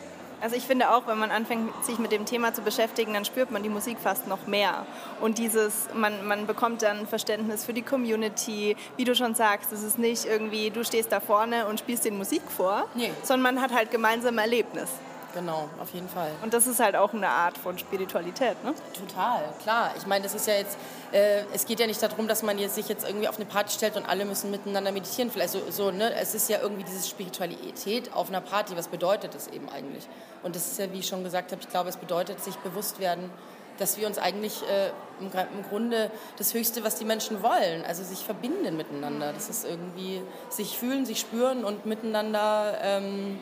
Also 0.43 0.57
ich 0.57 0.63
finde 0.63 0.91
auch, 0.91 1.07
wenn 1.07 1.17
man 1.17 1.31
anfängt, 1.31 1.85
sich 1.85 1.99
mit 1.99 2.11
dem 2.11 2.25
Thema 2.25 2.53
zu 2.53 2.63
beschäftigen, 2.63 3.13
dann 3.13 3.23
spürt 3.23 3.49
man 3.49 3.63
die 3.63 3.69
Musik 3.69 3.97
fast 3.97 4.27
noch 4.27 4.45
mehr. 4.45 4.85
Und 5.21 5.37
dieses, 5.37 5.87
man, 5.93 6.27
man 6.27 6.47
bekommt 6.47 6.81
dann 6.81 7.07
Verständnis 7.07 7.63
für 7.63 7.71
die 7.71 7.81
Community. 7.81 8.75
Wie 8.97 9.05
du 9.05 9.15
schon 9.15 9.35
sagst, 9.35 9.71
es 9.71 9.83
ist 9.83 9.97
nicht 9.97 10.25
irgendwie, 10.25 10.69
du 10.69 10.83
stehst 10.83 11.13
da 11.13 11.21
vorne 11.21 11.65
und 11.67 11.79
spielst 11.79 12.03
den 12.03 12.17
Musik 12.17 12.41
vor, 12.49 12.87
nee. 12.93 13.13
sondern 13.23 13.55
man 13.55 13.63
hat 13.63 13.73
halt 13.73 13.89
gemeinsam 13.89 14.37
Erlebnis. 14.37 14.89
Genau, 15.33 15.67
auf 15.79 15.93
jeden 15.93 16.07
Fall. 16.07 16.31
Und 16.43 16.53
das 16.53 16.67
ist 16.67 16.79
halt 16.79 16.95
auch 16.95 17.13
eine 17.13 17.27
Art 17.27 17.57
von 17.57 17.77
Spiritualität, 17.77 18.63
ne? 18.63 18.73
Total, 18.93 19.41
klar. 19.63 19.91
Ich 19.97 20.05
meine, 20.05 20.23
das 20.23 20.35
ist 20.35 20.45
ja 20.45 20.53
jetzt, 20.53 20.77
äh, 21.11 21.41
es 21.53 21.65
geht 21.65 21.79
ja 21.79 21.87
nicht 21.87 22.01
darum, 22.01 22.27
dass 22.27 22.43
man 22.43 22.59
jetzt 22.59 22.75
sich 22.75 22.87
jetzt 22.87 23.07
irgendwie 23.07 23.27
auf 23.27 23.37
eine 23.37 23.45
Party 23.45 23.73
stellt 23.73 23.95
und 23.97 24.07
alle 24.07 24.25
müssen 24.25 24.51
miteinander 24.51 24.91
meditieren. 24.91 25.31
Vielleicht 25.31 25.53
so, 25.53 25.59
so 25.71 25.89
ne? 25.89 26.13
Es 26.13 26.35
ist 26.35 26.49
ja 26.49 26.59
irgendwie 26.61 26.83
diese 26.83 27.07
Spiritualität 27.07 28.13
auf 28.13 28.29
einer 28.29 28.41
Party. 28.41 28.77
Was 28.77 28.87
bedeutet 28.87 29.33
das 29.33 29.47
eben 29.47 29.69
eigentlich? 29.69 30.07
Und 30.43 30.55
das 30.55 30.67
ist 30.67 30.79
ja, 30.79 30.91
wie 30.93 30.99
ich 30.99 31.07
schon 31.07 31.23
gesagt 31.23 31.51
habe, 31.51 31.61
ich 31.61 31.69
glaube, 31.69 31.89
es 31.89 31.97
bedeutet 31.97 32.43
sich 32.43 32.55
bewusst 32.57 32.99
werden, 32.99 33.31
dass 33.79 33.97
wir 33.97 34.05
uns 34.05 34.19
eigentlich 34.19 34.61
äh, 34.69 34.89
im, 35.19 35.31
im, 35.31 35.63
Grunde 35.67 36.11
das 36.37 36.53
Höchste, 36.53 36.83
was 36.83 36.95
die 36.95 37.05
Menschen 37.05 37.41
wollen, 37.41 37.83
also 37.85 38.03
sich 38.03 38.19
verbinden 38.19 38.77
miteinander. 38.77 39.33
Das 39.33 39.49
ist 39.49 39.65
irgendwie 39.65 40.21
sich 40.49 40.77
fühlen, 40.77 41.05
sich 41.05 41.19
spüren 41.19 41.65
und 41.65 41.87
miteinander 41.87 42.77
ähm, 42.81 43.39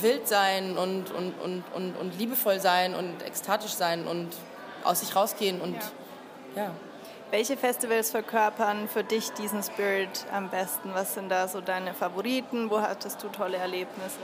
wild 0.00 0.28
sein 0.28 0.76
und, 0.76 1.10
und, 1.10 1.34
und, 1.40 1.64
und, 1.74 1.96
und 1.96 2.18
liebevoll 2.18 2.60
sein 2.60 2.94
und 2.94 3.22
ekstatisch 3.26 3.72
sein 3.72 4.06
und 4.06 4.28
aus 4.84 5.00
sich 5.00 5.14
rausgehen 5.14 5.60
und 5.60 5.76
ja. 6.54 6.62
ja. 6.64 6.70
Welche 7.30 7.58
Festivals 7.58 8.10
verkörpern 8.10 8.88
für 8.88 9.04
dich 9.04 9.32
diesen 9.32 9.62
Spirit 9.62 10.24
am 10.32 10.48
besten? 10.48 10.94
Was 10.94 11.12
sind 11.12 11.28
da 11.28 11.46
so 11.46 11.60
deine 11.60 11.92
Favoriten? 11.92 12.70
Wo 12.70 12.80
hattest 12.80 13.22
du 13.22 13.28
tolle 13.28 13.58
Erlebnisse? 13.58 14.16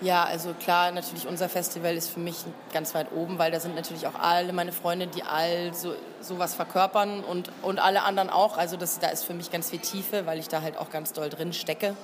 Ja, 0.00 0.24
also 0.24 0.52
klar, 0.52 0.90
natürlich 0.90 1.28
unser 1.28 1.48
Festival 1.48 1.94
ist 1.94 2.10
für 2.10 2.18
mich 2.18 2.38
ganz 2.72 2.92
weit 2.96 3.12
oben, 3.12 3.38
weil 3.38 3.52
da 3.52 3.60
sind 3.60 3.76
natürlich 3.76 4.08
auch 4.08 4.16
alle 4.16 4.52
meine 4.52 4.72
Freunde, 4.72 5.06
die 5.06 5.22
all 5.22 5.72
so 5.74 5.94
sowas 6.20 6.56
verkörpern 6.56 7.22
und, 7.22 7.52
und 7.62 7.78
alle 7.78 8.02
anderen 8.02 8.28
auch. 8.28 8.58
Also 8.58 8.76
das, 8.76 8.98
da 8.98 9.08
ist 9.10 9.22
für 9.22 9.34
mich 9.34 9.52
ganz 9.52 9.70
viel 9.70 9.78
Tiefe, 9.78 10.26
weil 10.26 10.40
ich 10.40 10.48
da 10.48 10.60
halt 10.60 10.76
auch 10.76 10.90
ganz 10.90 11.12
doll 11.12 11.28
drin 11.28 11.52
stecke. 11.52 11.94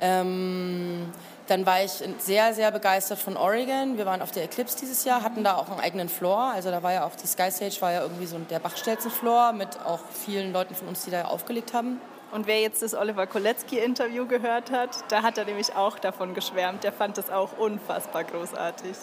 Ähm, 0.00 1.12
dann 1.46 1.64
war 1.64 1.82
ich 1.82 2.02
sehr, 2.18 2.54
sehr 2.54 2.70
begeistert 2.70 3.18
von 3.18 3.36
Oregon. 3.36 3.96
Wir 3.96 4.06
waren 4.06 4.22
auf 4.22 4.32
der 4.32 4.44
Eclipse 4.44 4.78
dieses 4.78 5.04
Jahr, 5.04 5.22
hatten 5.22 5.44
da 5.44 5.56
auch 5.56 5.70
einen 5.70 5.80
eigenen 5.80 6.08
Floor. 6.08 6.52
Also 6.54 6.70
da 6.70 6.82
war 6.82 6.92
ja 6.92 7.04
auch 7.04 7.14
die 7.14 7.26
Sky 7.26 7.50
Stage, 7.50 7.76
war 7.80 7.92
ja 7.92 8.02
irgendwie 8.02 8.26
so 8.26 8.38
der 8.38 8.58
Bachstelzen-Floor 8.58 9.52
mit 9.52 9.80
auch 9.84 10.00
vielen 10.24 10.52
Leuten 10.52 10.74
von 10.74 10.88
uns, 10.88 11.04
die 11.04 11.10
da 11.10 11.26
aufgelegt 11.26 11.72
haben. 11.72 12.00
Und 12.32 12.48
wer 12.48 12.60
jetzt 12.60 12.82
das 12.82 12.94
Oliver 12.94 13.26
Kolecki-Interview 13.26 14.26
gehört 14.26 14.72
hat, 14.72 14.90
da 15.08 15.22
hat 15.22 15.38
er 15.38 15.44
nämlich 15.44 15.74
auch 15.76 15.98
davon 15.98 16.34
geschwärmt. 16.34 16.82
Der 16.82 16.92
fand 16.92 17.16
das 17.16 17.30
auch 17.30 17.56
unfassbar 17.56 18.24
großartig. 18.24 18.96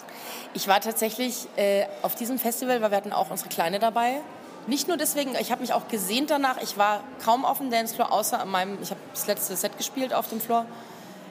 Ich 0.52 0.68
war 0.68 0.80
tatsächlich 0.80 1.48
äh, 1.56 1.86
auf 2.02 2.14
diesem 2.14 2.38
Festival, 2.38 2.82
weil 2.82 2.90
wir 2.90 2.96
hatten 2.96 3.12
auch 3.12 3.30
unsere 3.30 3.48
Kleine 3.48 3.78
dabei. 3.78 4.20
Nicht 4.66 4.88
nur 4.88 4.96
deswegen, 4.96 5.34
ich 5.40 5.50
habe 5.50 5.62
mich 5.62 5.72
auch 5.72 5.88
gesehnt 5.88 6.30
danach. 6.30 6.58
Ich 6.62 6.76
war 6.76 7.00
kaum 7.24 7.44
auf 7.44 7.58
dem 7.58 7.70
Dancefloor, 7.70 8.12
außer 8.12 8.40
an 8.40 8.50
meinem, 8.50 8.78
ich 8.82 8.90
habe 8.90 9.00
das 9.12 9.26
letzte 9.26 9.56
Set 9.56 9.76
gespielt 9.78 10.12
auf 10.12 10.28
dem 10.28 10.40
Floor. 10.40 10.66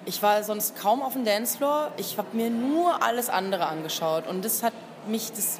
Ich 0.05 0.21
war 0.21 0.43
sonst 0.43 0.75
kaum 0.77 1.01
auf 1.01 1.13
dem 1.13 1.23
Dancefloor. 1.23 1.91
Ich 1.97 2.17
habe 2.17 2.35
mir 2.35 2.49
nur 2.49 3.01
alles 3.03 3.29
andere 3.29 3.67
angeschaut. 3.67 4.27
Und 4.27 4.43
das 4.43 4.61
hat 4.61 4.73
mich, 5.07 5.31
das, 5.31 5.59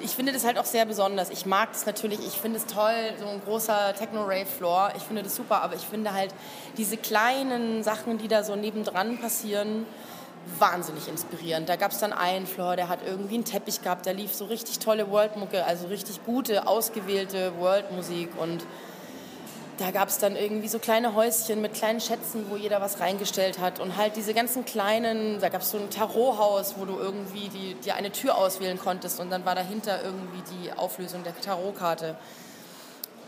ich 0.00 0.10
finde 0.10 0.32
das 0.32 0.44
halt 0.44 0.58
auch 0.58 0.64
sehr 0.64 0.86
besonders. 0.86 1.30
Ich 1.30 1.46
mag 1.46 1.72
das 1.72 1.86
natürlich, 1.86 2.18
ich 2.18 2.34
finde 2.34 2.58
es 2.58 2.66
toll, 2.66 3.14
so 3.20 3.26
ein 3.26 3.40
großer 3.44 3.94
Techno-Rave-Floor. 3.94 4.94
Ich 4.96 5.04
finde 5.04 5.22
das 5.22 5.36
super, 5.36 5.62
aber 5.62 5.76
ich 5.76 5.82
finde 5.82 6.12
halt 6.12 6.34
diese 6.76 6.96
kleinen 6.96 7.84
Sachen, 7.84 8.18
die 8.18 8.26
da 8.26 8.42
so 8.42 8.56
nebendran 8.56 9.18
passieren, 9.18 9.86
wahnsinnig 10.58 11.06
inspirierend. 11.06 11.68
Da 11.68 11.76
gab 11.76 11.92
es 11.92 11.98
dann 11.98 12.12
einen 12.12 12.46
Floor, 12.46 12.74
der 12.74 12.88
hat 12.88 13.00
irgendwie 13.06 13.34
einen 13.34 13.44
Teppich 13.44 13.82
gehabt, 13.82 14.06
da 14.06 14.10
lief 14.10 14.34
so 14.34 14.46
richtig 14.46 14.78
tolle 14.78 15.10
World-Mucke, 15.10 15.64
also 15.64 15.86
richtig 15.88 16.24
gute, 16.24 16.66
ausgewählte 16.66 17.52
World-Musik 17.58 18.30
und 18.38 18.64
da 19.78 19.90
gab 19.90 20.08
es 20.08 20.18
dann 20.18 20.36
irgendwie 20.36 20.68
so 20.68 20.78
kleine 20.78 21.14
Häuschen 21.14 21.60
mit 21.60 21.74
kleinen 21.74 22.00
Schätzen, 22.00 22.46
wo 22.48 22.56
jeder 22.56 22.80
was 22.80 23.00
reingestellt 23.00 23.58
hat. 23.58 23.78
Und 23.78 23.96
halt 23.96 24.16
diese 24.16 24.32
ganzen 24.32 24.64
kleinen, 24.64 25.40
da 25.40 25.48
gab 25.48 25.60
es 25.60 25.70
so 25.70 25.78
ein 25.78 25.90
Tarothaus, 25.90 26.74
wo 26.78 26.84
du 26.84 26.98
irgendwie 26.98 27.48
die, 27.48 27.74
die 27.74 27.92
eine 27.92 28.10
Tür 28.10 28.36
auswählen 28.36 28.78
konntest 28.78 29.20
und 29.20 29.30
dann 29.30 29.44
war 29.44 29.54
dahinter 29.54 30.02
irgendwie 30.02 30.42
die 30.54 30.72
Auflösung 30.72 31.24
der 31.24 31.38
Tarotkarte. 31.38 32.16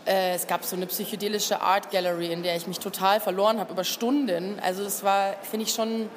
Äh, 0.07 0.33
es 0.33 0.47
gab 0.47 0.63
so 0.63 0.75
eine 0.75 0.87
psychedelische 0.87 1.61
Art 1.61 1.91
Gallery, 1.91 2.31
in 2.31 2.41
der 2.41 2.55
ich 2.55 2.65
mich 2.65 2.79
total 2.79 3.19
verloren 3.19 3.59
habe 3.59 3.73
über 3.73 3.83
Stunden. 3.83 4.59
Also 4.63 4.83
das 4.83 5.03
war, 5.03 5.33
finde 5.43 5.67
ich, 5.67 5.73
schon, 5.73 6.09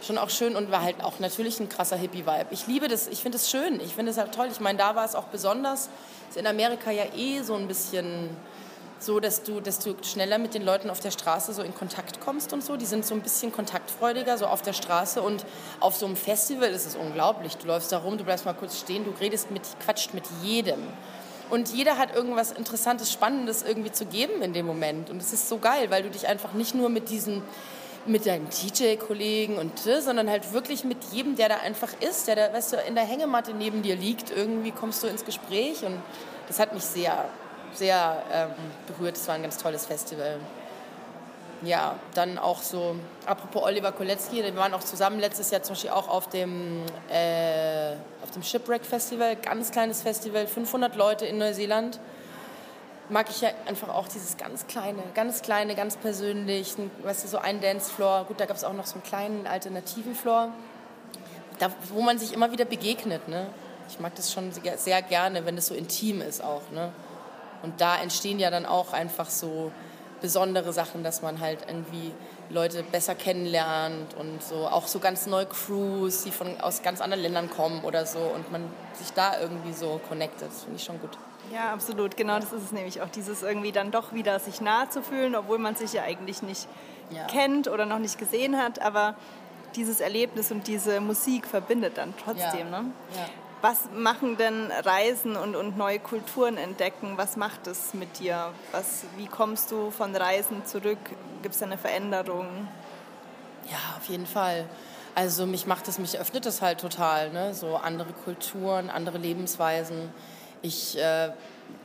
schon 0.00 0.16
auch 0.16 0.30
schön 0.30 0.54
und 0.54 0.70
war 0.70 0.82
halt 0.82 1.02
auch 1.02 1.18
natürlich 1.18 1.58
ein 1.58 1.68
krasser 1.68 1.96
Hippie-Vibe. 1.96 2.46
Ich 2.50 2.68
liebe 2.68 2.86
das, 2.86 3.08
ich 3.08 3.20
finde 3.20 3.36
es 3.36 3.50
schön, 3.50 3.80
ich 3.80 3.94
finde 3.94 4.12
es 4.12 4.18
halt 4.18 4.32
toll. 4.32 4.48
Ich 4.52 4.60
meine, 4.60 4.78
da 4.78 4.94
war 4.94 5.04
es 5.04 5.16
auch 5.16 5.24
besonders, 5.24 5.88
ist 6.28 6.36
in 6.36 6.46
Amerika 6.46 6.92
ja 6.92 7.04
eh 7.16 7.42
so 7.42 7.56
ein 7.56 7.66
bisschen 7.66 8.30
so, 9.02 9.20
dass 9.20 9.42
du, 9.42 9.60
dass 9.60 9.78
du 9.78 9.94
schneller 10.02 10.38
mit 10.38 10.54
den 10.54 10.64
Leuten 10.64 10.90
auf 10.90 11.00
der 11.00 11.10
Straße 11.10 11.52
so 11.52 11.62
in 11.62 11.74
Kontakt 11.74 12.20
kommst 12.20 12.52
und 12.52 12.64
so. 12.64 12.76
Die 12.76 12.86
sind 12.86 13.04
so 13.04 13.14
ein 13.14 13.20
bisschen 13.20 13.52
kontaktfreudiger, 13.52 14.38
so 14.38 14.46
auf 14.46 14.62
der 14.62 14.72
Straße. 14.72 15.22
Und 15.22 15.44
auf 15.80 15.96
so 15.96 16.06
einem 16.06 16.16
Festival 16.16 16.70
ist 16.70 16.86
es 16.86 16.96
unglaublich. 16.96 17.56
Du 17.56 17.66
läufst 17.66 17.92
da 17.92 17.98
rum, 17.98 18.18
du 18.18 18.24
bleibst 18.24 18.44
mal 18.44 18.54
kurz 18.54 18.78
stehen, 18.78 19.04
du 19.04 19.12
redest 19.20 19.50
mit, 19.50 19.62
quatscht 19.84 20.14
mit 20.14 20.24
jedem. 20.42 20.80
Und 21.50 21.68
jeder 21.68 21.98
hat 21.98 22.14
irgendwas 22.14 22.52
Interessantes, 22.52 23.12
Spannendes 23.12 23.62
irgendwie 23.62 23.92
zu 23.92 24.06
geben 24.06 24.40
in 24.42 24.52
dem 24.52 24.64
Moment. 24.64 25.10
Und 25.10 25.20
es 25.20 25.32
ist 25.32 25.48
so 25.48 25.58
geil, 25.58 25.90
weil 25.90 26.02
du 26.02 26.10
dich 26.10 26.26
einfach 26.26 26.54
nicht 26.54 26.74
nur 26.74 26.88
mit 26.88 27.10
diesen 27.10 27.42
mit 28.04 28.26
deinen 28.26 28.48
DJ-Kollegen 28.48 29.58
und 29.58 29.78
sondern 29.78 30.28
halt 30.28 30.52
wirklich 30.52 30.82
mit 30.82 30.98
jedem, 31.12 31.36
der 31.36 31.48
da 31.48 31.56
einfach 31.58 31.90
ist, 32.00 32.26
der 32.26 32.34
da, 32.34 32.52
weißt 32.52 32.72
du, 32.72 32.76
in 32.78 32.96
der 32.96 33.04
Hängematte 33.04 33.54
neben 33.54 33.82
dir 33.82 33.94
liegt, 33.94 34.30
irgendwie 34.30 34.72
kommst 34.72 35.04
du 35.04 35.06
ins 35.06 35.24
Gespräch 35.24 35.84
und 35.84 36.02
das 36.48 36.58
hat 36.58 36.72
mich 36.74 36.82
sehr 36.82 37.28
sehr 37.76 38.22
ähm, 38.32 38.50
berührt. 38.86 39.16
Es 39.16 39.26
war 39.28 39.34
ein 39.34 39.42
ganz 39.42 39.58
tolles 39.58 39.86
Festival. 39.86 40.38
Ja, 41.64 41.94
dann 42.14 42.38
auch 42.38 42.60
so, 42.60 42.96
apropos 43.24 43.62
Oliver 43.62 43.92
Kolecki, 43.92 44.42
wir 44.42 44.56
waren 44.56 44.74
auch 44.74 44.82
zusammen 44.82 45.20
letztes 45.20 45.52
Jahr 45.52 45.62
zum 45.62 45.74
Beispiel 45.74 45.90
auch 45.90 46.08
auf 46.08 46.28
dem, 46.28 46.82
äh, 47.08 47.92
auf 48.22 48.32
dem 48.34 48.42
Shipwreck 48.42 48.84
Festival, 48.84 49.36
ganz 49.36 49.70
kleines 49.70 50.02
Festival, 50.02 50.48
500 50.48 50.96
Leute 50.96 51.24
in 51.24 51.38
Neuseeland. 51.38 52.00
Mag 53.08 53.30
ich 53.30 53.42
ja 53.42 53.50
einfach 53.66 53.90
auch 53.90 54.08
dieses 54.08 54.36
ganz 54.36 54.66
kleine, 54.66 55.02
ganz 55.14 55.42
kleine, 55.42 55.76
ganz 55.76 55.96
persönlich, 55.96 56.74
weißt 57.04 57.24
du, 57.24 57.28
so 57.28 57.38
ein 57.38 57.60
Dancefloor. 57.60 58.24
Gut, 58.24 58.40
da 58.40 58.46
gab 58.46 58.56
es 58.56 58.64
auch 58.64 58.72
noch 58.72 58.86
so 58.86 58.94
einen 58.94 59.04
kleinen 59.04 59.46
alternativen 59.46 60.16
Floor, 60.16 60.48
da, 61.60 61.70
wo 61.90 62.00
man 62.00 62.18
sich 62.18 62.32
immer 62.32 62.50
wieder 62.50 62.64
begegnet. 62.64 63.28
Ne? 63.28 63.46
Ich 63.88 64.00
mag 64.00 64.16
das 64.16 64.32
schon 64.32 64.50
sehr, 64.50 64.78
sehr 64.78 65.00
gerne, 65.02 65.46
wenn 65.46 65.56
es 65.56 65.68
so 65.68 65.74
intim 65.74 66.22
ist 66.22 66.42
auch. 66.42 66.62
Ne? 66.72 66.90
Und 67.62 67.80
da 67.80 67.96
entstehen 67.96 68.38
ja 68.38 68.50
dann 68.50 68.66
auch 68.66 68.92
einfach 68.92 69.30
so 69.30 69.72
besondere 70.20 70.72
Sachen, 70.72 71.02
dass 71.02 71.20
man 71.20 71.40
halt 71.40 71.60
irgendwie 71.66 72.12
Leute 72.48 72.82
besser 72.82 73.14
kennenlernt 73.14 74.14
und 74.14 74.42
so 74.42 74.68
auch 74.68 74.86
so 74.86 74.98
ganz 74.98 75.26
neue 75.26 75.46
Crews, 75.46 76.24
die 76.24 76.30
von 76.30 76.60
aus 76.60 76.82
ganz 76.82 77.00
anderen 77.00 77.22
Ländern 77.22 77.50
kommen 77.50 77.82
oder 77.82 78.06
so 78.06 78.20
und 78.20 78.50
man 78.52 78.62
sich 78.94 79.12
da 79.12 79.40
irgendwie 79.40 79.72
so 79.72 80.00
connectet. 80.08 80.48
Das 80.48 80.62
finde 80.62 80.76
ich 80.76 80.84
schon 80.84 81.00
gut. 81.00 81.10
Ja, 81.52 81.72
absolut. 81.72 82.16
Genau, 82.16 82.38
das 82.38 82.52
ist 82.52 82.64
es 82.64 82.72
nämlich 82.72 83.02
auch 83.02 83.08
dieses 83.08 83.42
irgendwie 83.42 83.72
dann 83.72 83.90
doch 83.90 84.12
wieder 84.12 84.38
sich 84.38 84.60
nahe 84.60 84.88
zu 84.88 85.02
fühlen, 85.02 85.34
obwohl 85.34 85.58
man 85.58 85.74
sich 85.74 85.92
ja 85.92 86.02
eigentlich 86.02 86.42
nicht 86.42 86.68
ja. 87.10 87.24
kennt 87.26 87.68
oder 87.68 87.84
noch 87.84 87.98
nicht 87.98 88.18
gesehen 88.18 88.56
hat, 88.56 88.80
aber 88.80 89.16
dieses 89.74 90.00
Erlebnis 90.00 90.52
und 90.52 90.66
diese 90.66 91.00
Musik 91.00 91.46
verbindet 91.46 91.96
dann 91.96 92.14
trotzdem. 92.22 92.70
Ja. 92.70 92.82
Ne? 92.82 92.90
Ja. 93.16 93.26
Was 93.62 93.78
machen 93.94 94.36
denn 94.36 94.72
Reisen 94.72 95.36
und, 95.36 95.54
und 95.54 95.76
neue 95.76 96.00
Kulturen 96.00 96.56
entdecken? 96.56 97.12
Was 97.16 97.36
macht 97.36 97.68
es 97.68 97.94
mit 97.94 98.18
dir? 98.18 98.52
Was, 98.72 99.04
wie 99.16 99.28
kommst 99.28 99.70
du 99.70 99.92
von 99.92 100.16
Reisen 100.16 100.66
zurück? 100.66 100.98
Gibt 101.42 101.54
es 101.54 101.62
eine 101.62 101.78
Veränderung? 101.78 102.66
Ja, 103.70 103.78
auf 103.96 104.08
jeden 104.08 104.26
Fall. 104.26 104.68
Also 105.14 105.46
mich 105.46 105.66
macht 105.66 105.86
es, 105.86 106.00
mich 106.00 106.18
öffnet 106.18 106.44
es 106.44 106.60
halt 106.60 106.80
total. 106.80 107.30
Ne? 107.30 107.54
So 107.54 107.76
andere 107.76 108.12
Kulturen, 108.12 108.90
andere 108.90 109.18
Lebensweisen. 109.18 110.12
Ich, 110.60 110.98
äh, 110.98 111.28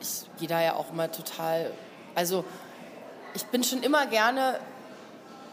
ich 0.01 0.25
gehe 0.39 0.47
da 0.47 0.59
ja 0.59 0.73
auch 0.73 0.89
immer 0.91 1.11
total. 1.11 1.71
Also 2.15 2.43
ich 3.35 3.45
bin 3.45 3.63
schon 3.63 3.83
immer 3.83 4.07
gerne 4.07 4.59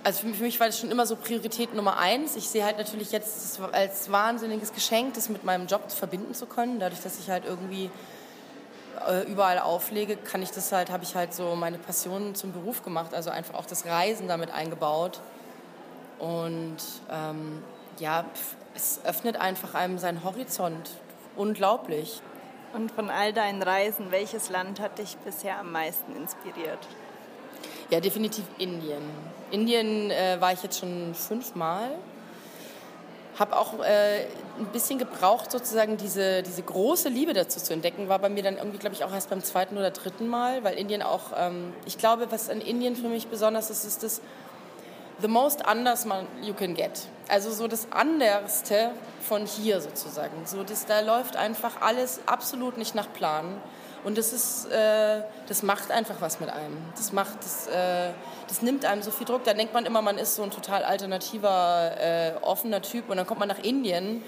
also 0.05 0.29
für 0.29 0.43
mich, 0.43 0.61
war 0.61 0.67
das 0.67 0.79
schon 0.79 0.91
immer 0.91 1.07
so 1.07 1.17
Priorität 1.17 1.75
Nummer 1.75 1.99
eins. 1.99 2.37
Ich 2.37 2.49
sehe 2.49 2.63
halt 2.63 2.77
natürlich 2.77 3.11
jetzt 3.11 3.59
als 3.73 4.13
wahnsinniges 4.13 4.73
Geschenk, 4.73 5.15
das 5.15 5.31
mit 5.31 5.45
meinem 5.45 5.67
Job 5.67 5.91
verbinden 5.91 6.35
zu 6.35 6.47
können. 6.47 6.79
Dadurch, 6.79 7.01
dass 7.01 7.19
ich 7.19 7.31
halt 7.31 7.47
irgendwie 7.47 7.91
äh, 9.09 9.23
überall 9.23 9.59
auflege, 9.59 10.17
kann 10.17 10.43
ich 10.43 10.51
das 10.51 10.71
halt, 10.73 10.91
habe 10.91 11.05
ich 11.05 11.15
halt 11.15 11.33
so 11.33 11.55
meine 11.57 11.79
Passion 11.79 12.35
zum 12.35 12.53
Beruf 12.53 12.83
gemacht. 12.83 13.15
Also 13.15 13.31
einfach 13.31 13.55
auch 13.55 13.65
das 13.65 13.87
Reisen 13.87 14.29
damit 14.29 14.51
eingebaut. 14.51 15.21
Und 16.19 16.77
ähm, 17.11 17.63
ja, 17.99 18.27
es 18.75 19.01
öffnet 19.05 19.37
einfach 19.37 19.75
einem 19.75 19.99
seinen 19.99 20.23
Horizont. 20.23 20.91
Unglaublich. 21.35 22.21
Und 22.75 22.93
von 22.93 23.09
all 23.09 23.33
deinen 23.33 23.63
Reisen, 23.63 24.11
welches 24.11 24.51
Land 24.51 24.81
hat 24.81 24.99
dich 24.99 25.17
bisher 25.19 25.59
am 25.61 25.73
meisten 25.73 26.15
inspiriert? 26.15 26.81
Ja, 27.91 28.01
definitiv 28.01 28.45
Indien. 28.59 29.03
Indien 29.51 30.11
äh, 30.11 30.41
war 30.41 30.53
ich 30.53 30.63
jetzt 30.63 30.79
schon 30.79 31.15
fünfmal. 31.15 31.91
Habe 33.39 33.57
auch 33.57 33.81
äh, 33.81 34.27
ein 34.59 34.67
bisschen 34.73 34.99
gebraucht, 34.99 35.51
sozusagen 35.51 35.97
diese, 35.97 36.43
diese 36.43 36.63
große 36.63 37.09
Liebe 37.09 37.33
dazu 37.33 37.61
zu 37.61 37.73
entdecken. 37.73 38.09
War 38.09 38.21
bei 38.21 38.29
mir 38.29 38.43
dann 38.43 38.57
irgendwie, 38.57 38.79
glaube 38.79 38.95
ich, 38.95 39.05
auch 39.05 39.13
erst 39.13 39.29
beim 39.31 39.43
zweiten 39.43 39.77
oder 39.77 39.91
dritten 39.91 40.29
Mal, 40.29 40.63
weil 40.65 40.79
Indien 40.79 41.03
auch, 41.03 41.33
ähm, 41.37 41.73
ich 41.85 41.99
glaube, 41.99 42.31
was 42.31 42.49
an 42.49 42.61
Indien 42.61 42.97
für 42.97 43.09
mich 43.09 43.27
besonders 43.27 43.71
ist, 43.71 43.85
ist 43.85 44.03
das 44.03 44.21
the 45.21 45.29
most 45.29 45.65
anders 45.65 46.05
man 46.05 46.27
you 46.43 46.55
can 46.55 46.75
get. 46.75 47.09
Also 47.29 47.51
so 47.51 47.69
das 47.69 47.91
Anderste 47.91 48.91
von 49.21 49.47
hier 49.47 49.81
sozusagen. 49.81 50.47
So 50.47 50.63
das, 50.63 50.87
da 50.87 51.01
läuft 51.01 51.37
einfach 51.37 51.81
alles 51.81 52.21
absolut 52.27 52.79
nicht 52.79 52.95
nach 52.95 53.13
Plan. 53.13 53.61
Und 54.05 54.19
das 54.19 54.33
ist, 54.33 54.67
äh, 54.71 55.23
das 55.49 55.63
macht 55.63 55.91
einfach 55.91 56.21
was 56.21 56.39
mit 56.39 56.51
einem. 56.51 56.77
Das 56.97 57.13
macht, 57.13 57.39
das, 57.43 57.67
äh, 57.67 58.11
das 58.49 58.61
nimmt 58.61 58.85
einem 58.85 59.03
so 59.03 59.11
viel 59.11 59.27
Druck. 59.27 59.45
Da 59.45 59.55
denkt 59.55 59.73
man 59.73 59.87
immer, 59.87 60.03
man 60.03 60.19
ist 60.19 60.37
so 60.37 60.43
ein 60.43 60.51
total 60.51 60.85
alternativer, 60.85 61.93
äh, 61.99 62.33
offener 62.43 62.83
Typ. 62.83 63.09
Und 63.09 63.17
dann 63.17 63.27
kommt 63.27 63.41
man 63.41 63.49
nach 63.49 63.61
Indien 63.61 64.23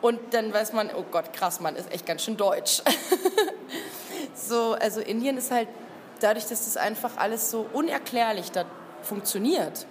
und 0.00 0.18
dann 0.32 0.52
weiß 0.52 0.72
man, 0.72 0.90
oh 0.96 1.04
Gott, 1.10 1.32
krass, 1.32 1.60
man 1.60 1.76
ist 1.76 1.92
echt 1.92 2.06
ganz 2.06 2.24
schön 2.24 2.36
deutsch. 2.36 2.82
so, 4.34 4.72
also 4.80 5.00
Indien 5.00 5.36
ist 5.36 5.50
halt 5.50 5.68
dadurch, 6.20 6.46
dass 6.46 6.64
das 6.64 6.76
einfach 6.76 7.16
alles 7.16 7.50
so 7.50 7.66
unerklärlich 7.72 8.50
da 8.50 8.64
funktioniert. 9.02 9.86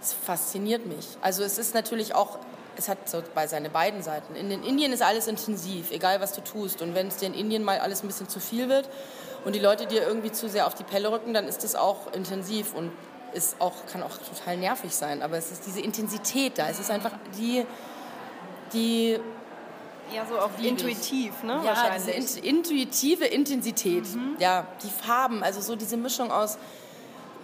Es 0.00 0.12
fasziniert 0.12 0.86
mich. 0.86 1.06
Also 1.20 1.42
es 1.42 1.58
ist 1.58 1.74
natürlich 1.74 2.14
auch 2.14 2.38
es 2.80 2.88
hat 2.88 3.08
so 3.08 3.22
bei 3.34 3.46
seine 3.46 3.68
beiden 3.68 4.02
Seiten. 4.02 4.34
In 4.34 4.50
Indien 4.50 4.92
ist 4.92 5.02
alles 5.02 5.28
intensiv, 5.28 5.90
egal 5.90 6.20
was 6.20 6.32
du 6.32 6.40
tust. 6.40 6.80
Und 6.82 6.94
wenn 6.94 7.08
es 7.08 7.18
dir 7.18 7.26
in 7.26 7.34
Indien 7.34 7.62
mal 7.62 7.78
alles 7.78 8.02
ein 8.02 8.06
bisschen 8.06 8.28
zu 8.28 8.40
viel 8.40 8.68
wird 8.68 8.88
und 9.44 9.54
die 9.54 9.60
Leute 9.60 9.86
dir 9.86 10.02
irgendwie 10.02 10.32
zu 10.32 10.48
sehr 10.48 10.66
auf 10.66 10.74
die 10.74 10.82
Pelle 10.82 11.12
rücken, 11.12 11.34
dann 11.34 11.46
ist 11.46 11.62
das 11.62 11.76
auch 11.76 12.12
intensiv 12.12 12.74
und 12.74 12.90
ist 13.34 13.60
auch, 13.60 13.74
kann 13.92 14.02
auch 14.02 14.16
total 14.16 14.56
nervig 14.56 14.94
sein. 14.94 15.22
Aber 15.22 15.36
es 15.36 15.52
ist 15.52 15.66
diese 15.66 15.80
Intensität 15.80 16.58
da. 16.58 16.68
Es 16.68 16.80
ist 16.80 16.90
einfach 16.90 17.12
die, 17.38 17.66
die 18.72 19.20
ja, 20.12 20.26
so 20.26 20.38
auch 20.38 20.50
intuitiv, 20.60 21.42
ne? 21.44 21.60
Ja, 21.64 21.94
diese 21.96 22.10
in, 22.10 22.56
intuitive 22.56 23.26
Intensität. 23.26 24.04
Mhm. 24.12 24.36
Ja, 24.38 24.66
die 24.82 24.88
Farben, 24.88 25.44
also 25.44 25.60
so 25.60 25.76
diese 25.76 25.96
Mischung 25.96 26.32
aus 26.32 26.58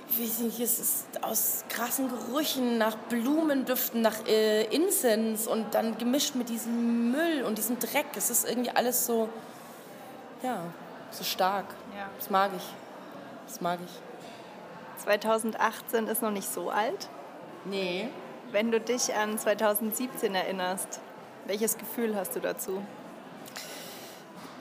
weiß 0.09 0.41
nicht, 0.41 0.61
es 0.61 0.79
ist 0.79 1.07
aus 1.23 1.65
krassen 1.69 2.09
Gerüchen, 2.09 2.79
nach 2.79 2.97
Blumendüften, 2.97 4.03
nach 4.03 4.27
äh, 4.27 4.65
Incense 4.65 5.49
und 5.51 5.75
dann 5.75 5.99
gemischt 5.99 6.35
mit 6.35 6.49
diesem 6.49 7.13
Müll 7.13 7.43
und 7.45 7.59
diesem 7.59 7.79
Dreck. 7.79 8.07
Es 8.17 8.31
ist 8.31 8.49
irgendwie 8.49 8.71
alles 8.71 9.07
so, 9.07 9.29
ja, 10.43 10.63
so 11.11 11.25
stark. 11.25 11.67
Ja. 11.97 12.09
Das 12.19 12.31
mag 12.31 12.51
ich. 12.57 12.65
Das 13.47 13.61
mag 13.61 13.79
ich. 13.85 15.03
2018 15.03 16.07
ist 16.09 16.23
noch 16.23 16.31
nicht 16.31 16.51
so 16.51 16.71
alt. 16.71 17.09
Nee. 17.65 18.09
Wenn 18.53 18.71
du 18.71 18.81
dich 18.81 19.15
an 19.15 19.39
2017 19.39 20.35
erinnerst, 20.35 21.01
welches 21.47 21.77
Gefühl 21.77 22.17
hast 22.17 22.35
du 22.37 22.41
dazu? 22.41 22.83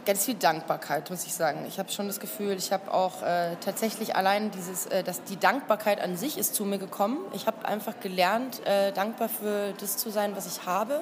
Ganz 0.05 0.25
viel 0.25 0.35
Dankbarkeit, 0.35 1.09
muss 1.09 1.25
ich 1.25 1.33
sagen. 1.33 1.65
Ich 1.67 1.79
habe 1.79 1.91
schon 1.91 2.07
das 2.07 2.19
Gefühl, 2.19 2.53
ich 2.57 2.71
habe 2.71 2.93
auch 2.93 3.21
äh, 3.23 3.55
tatsächlich 3.63 4.15
allein 4.15 4.51
dieses, 4.51 4.85
äh, 4.85 5.03
dass 5.03 5.23
die 5.23 5.37
Dankbarkeit 5.37 5.99
an 5.99 6.15
sich 6.15 6.37
ist 6.37 6.55
zu 6.55 6.65
mir 6.65 6.77
gekommen. 6.77 7.17
Ich 7.33 7.47
habe 7.47 7.65
einfach 7.65 7.99
gelernt, 7.99 8.65
äh, 8.65 8.91
dankbar 8.91 9.29
für 9.29 9.73
das 9.79 9.97
zu 9.97 10.09
sein, 10.11 10.35
was 10.35 10.47
ich 10.47 10.65
habe. 10.65 11.01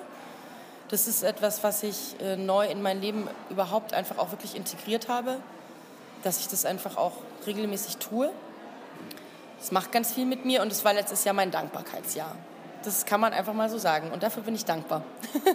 Das 0.89 1.07
ist 1.07 1.23
etwas, 1.23 1.63
was 1.63 1.83
ich 1.83 2.19
äh, 2.21 2.35
neu 2.35 2.67
in 2.67 2.81
mein 2.81 3.01
Leben 3.01 3.27
überhaupt 3.49 3.93
einfach 3.93 4.17
auch 4.17 4.31
wirklich 4.31 4.55
integriert 4.55 5.09
habe, 5.09 5.37
dass 6.23 6.39
ich 6.39 6.47
das 6.47 6.65
einfach 6.65 6.97
auch 6.97 7.13
regelmäßig 7.45 7.97
tue. 7.97 8.31
Das 9.59 9.71
macht 9.71 9.91
ganz 9.91 10.13
viel 10.13 10.25
mit 10.25 10.45
mir 10.45 10.61
und 10.61 10.71
es 10.71 10.83
war 10.83 10.93
letztes 10.93 11.23
Jahr 11.23 11.33
mein 11.33 11.51
Dankbarkeitsjahr. 11.51 12.35
Das 12.83 13.05
kann 13.05 13.21
man 13.21 13.33
einfach 13.33 13.53
mal 13.53 13.69
so 13.69 13.77
sagen. 13.77 14.11
Und 14.11 14.23
dafür 14.23 14.43
bin 14.43 14.55
ich 14.55 14.65
dankbar. 14.65 15.03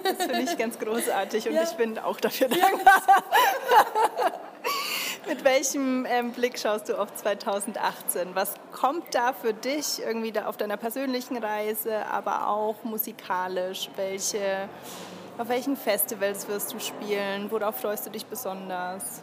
Das 0.02 0.26
finde 0.26 0.40
ich 0.40 0.56
ganz 0.56 0.78
großartig 0.78 1.48
und 1.48 1.54
ja. 1.54 1.62
ich 1.62 1.72
bin 1.72 1.98
auch 1.98 2.18
dafür 2.20 2.48
dankbar. 2.48 3.02
Ja. 3.06 4.32
Mit 5.28 5.44
welchem 5.44 6.06
ähm, 6.06 6.32
Blick 6.32 6.58
schaust 6.58 6.88
du 6.88 6.98
auf 6.98 7.14
2018? 7.14 8.34
Was 8.34 8.54
kommt 8.72 9.14
da 9.14 9.34
für 9.34 9.52
dich 9.52 10.00
irgendwie 10.00 10.32
da 10.32 10.46
auf 10.46 10.56
deiner 10.56 10.78
persönlichen 10.78 11.36
Reise, 11.36 12.06
aber 12.06 12.48
auch 12.48 12.82
musikalisch? 12.82 13.90
Welche, 13.96 14.70
auf 15.36 15.48
welchen 15.50 15.76
Festivals 15.76 16.48
wirst 16.48 16.72
du 16.72 16.80
spielen? 16.80 17.50
Worauf 17.50 17.78
freust 17.78 18.06
du 18.06 18.10
dich 18.10 18.24
besonders? 18.24 19.22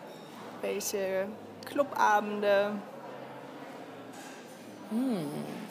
Welche 0.61 1.27
Clubabende? 1.65 2.73
Hm. 4.91 5.64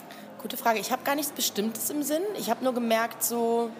Gute 0.44 0.58
Frage. 0.58 0.78
Ich 0.78 0.92
habe 0.92 1.02
gar 1.04 1.14
nichts 1.14 1.32
Bestimmtes 1.32 1.88
im 1.88 2.02
Sinn. 2.02 2.20
Ich 2.36 2.50
habe 2.50 2.62
nur 2.62 2.74
gemerkt, 2.74 3.24
so, 3.24 3.70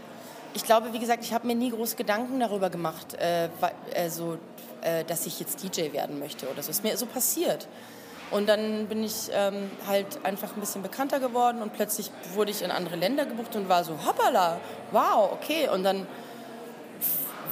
ich 0.55 0.64
glaube, 0.64 0.94
wie 0.94 0.98
gesagt, 0.98 1.22
ich 1.22 1.35
habe 1.35 1.46
mir 1.46 1.55
nie 1.55 1.68
große 1.70 1.94
Gedanken 1.94 2.40
darüber 2.40 2.70
gemacht, 2.70 3.12
äh, 3.18 3.50
also, 3.94 4.38
äh, 4.81 5.05
dass 5.05 5.27
ich 5.27 5.38
jetzt 5.38 5.62
DJ 5.62 5.92
werden 5.92 6.18
möchte 6.18 6.48
oder 6.48 6.62
so. 6.62 6.70
Ist 6.70 6.83
mir 6.83 6.96
so 6.96 7.05
passiert. 7.05 7.68
Und 8.31 8.48
dann 8.48 8.87
bin 8.87 9.05
ich 9.05 9.29
ähm, 9.35 9.70
halt 9.87 10.24
einfach 10.24 10.57
ein 10.57 10.61
bisschen 10.61 10.83
bekannter 10.83 11.20
geworden 11.20 11.61
und 11.61 11.74
plötzlich 11.74 12.11
wurde 12.33 12.50
ich 12.50 12.62
in 12.62 12.70
andere 12.70 12.96
Länder 12.96 13.27
gebucht 13.27 13.55
und 13.57 13.68
war 13.68 13.85
so, 13.85 13.98
hoppala, 14.07 14.59
wow, 14.90 15.33
okay. 15.33 15.68
Und 15.68 15.83
dann 15.83 16.07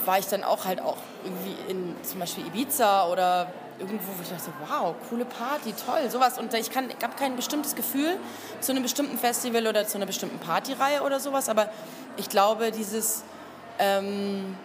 war 0.06 0.18
ich 0.18 0.26
dann 0.28 0.42
auch 0.42 0.64
halt 0.64 0.80
auch 0.80 0.96
irgendwie 1.22 1.70
in 1.70 1.96
zum 2.02 2.18
Beispiel 2.18 2.46
Ibiza 2.46 3.10
oder 3.10 3.52
irgendwo, 3.78 4.06
wo 4.16 4.22
ich 4.22 4.28
dachte, 4.28 4.52
wow, 4.66 4.94
coole 5.08 5.24
Party, 5.24 5.72
toll, 5.86 6.10
sowas. 6.10 6.38
Und 6.38 6.52
ich 6.54 6.70
habe 6.76 7.16
kein 7.18 7.36
bestimmtes 7.36 7.74
Gefühl 7.74 8.18
zu 8.60 8.72
einem 8.72 8.82
bestimmten 8.82 9.18
Festival 9.18 9.66
oder 9.66 9.86
zu 9.86 9.98
einer 9.98 10.06
bestimmten 10.06 10.38
Partyreihe 10.38 11.02
oder 11.02 11.20
sowas, 11.20 11.48
aber 11.48 11.70
ich 12.16 12.28
glaube, 12.28 12.70
dieses 12.70 13.24
ähm, 13.78 14.56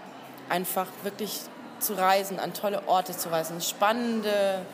einfach 0.49 0.87
wirklich 1.03 1.41
zu 1.79 1.93
reisen, 1.93 2.39
an 2.39 2.53
tolle 2.53 2.87
Orte 2.87 3.15
zu 3.15 3.29
reisen, 3.29 3.61
spannende, 3.61 4.65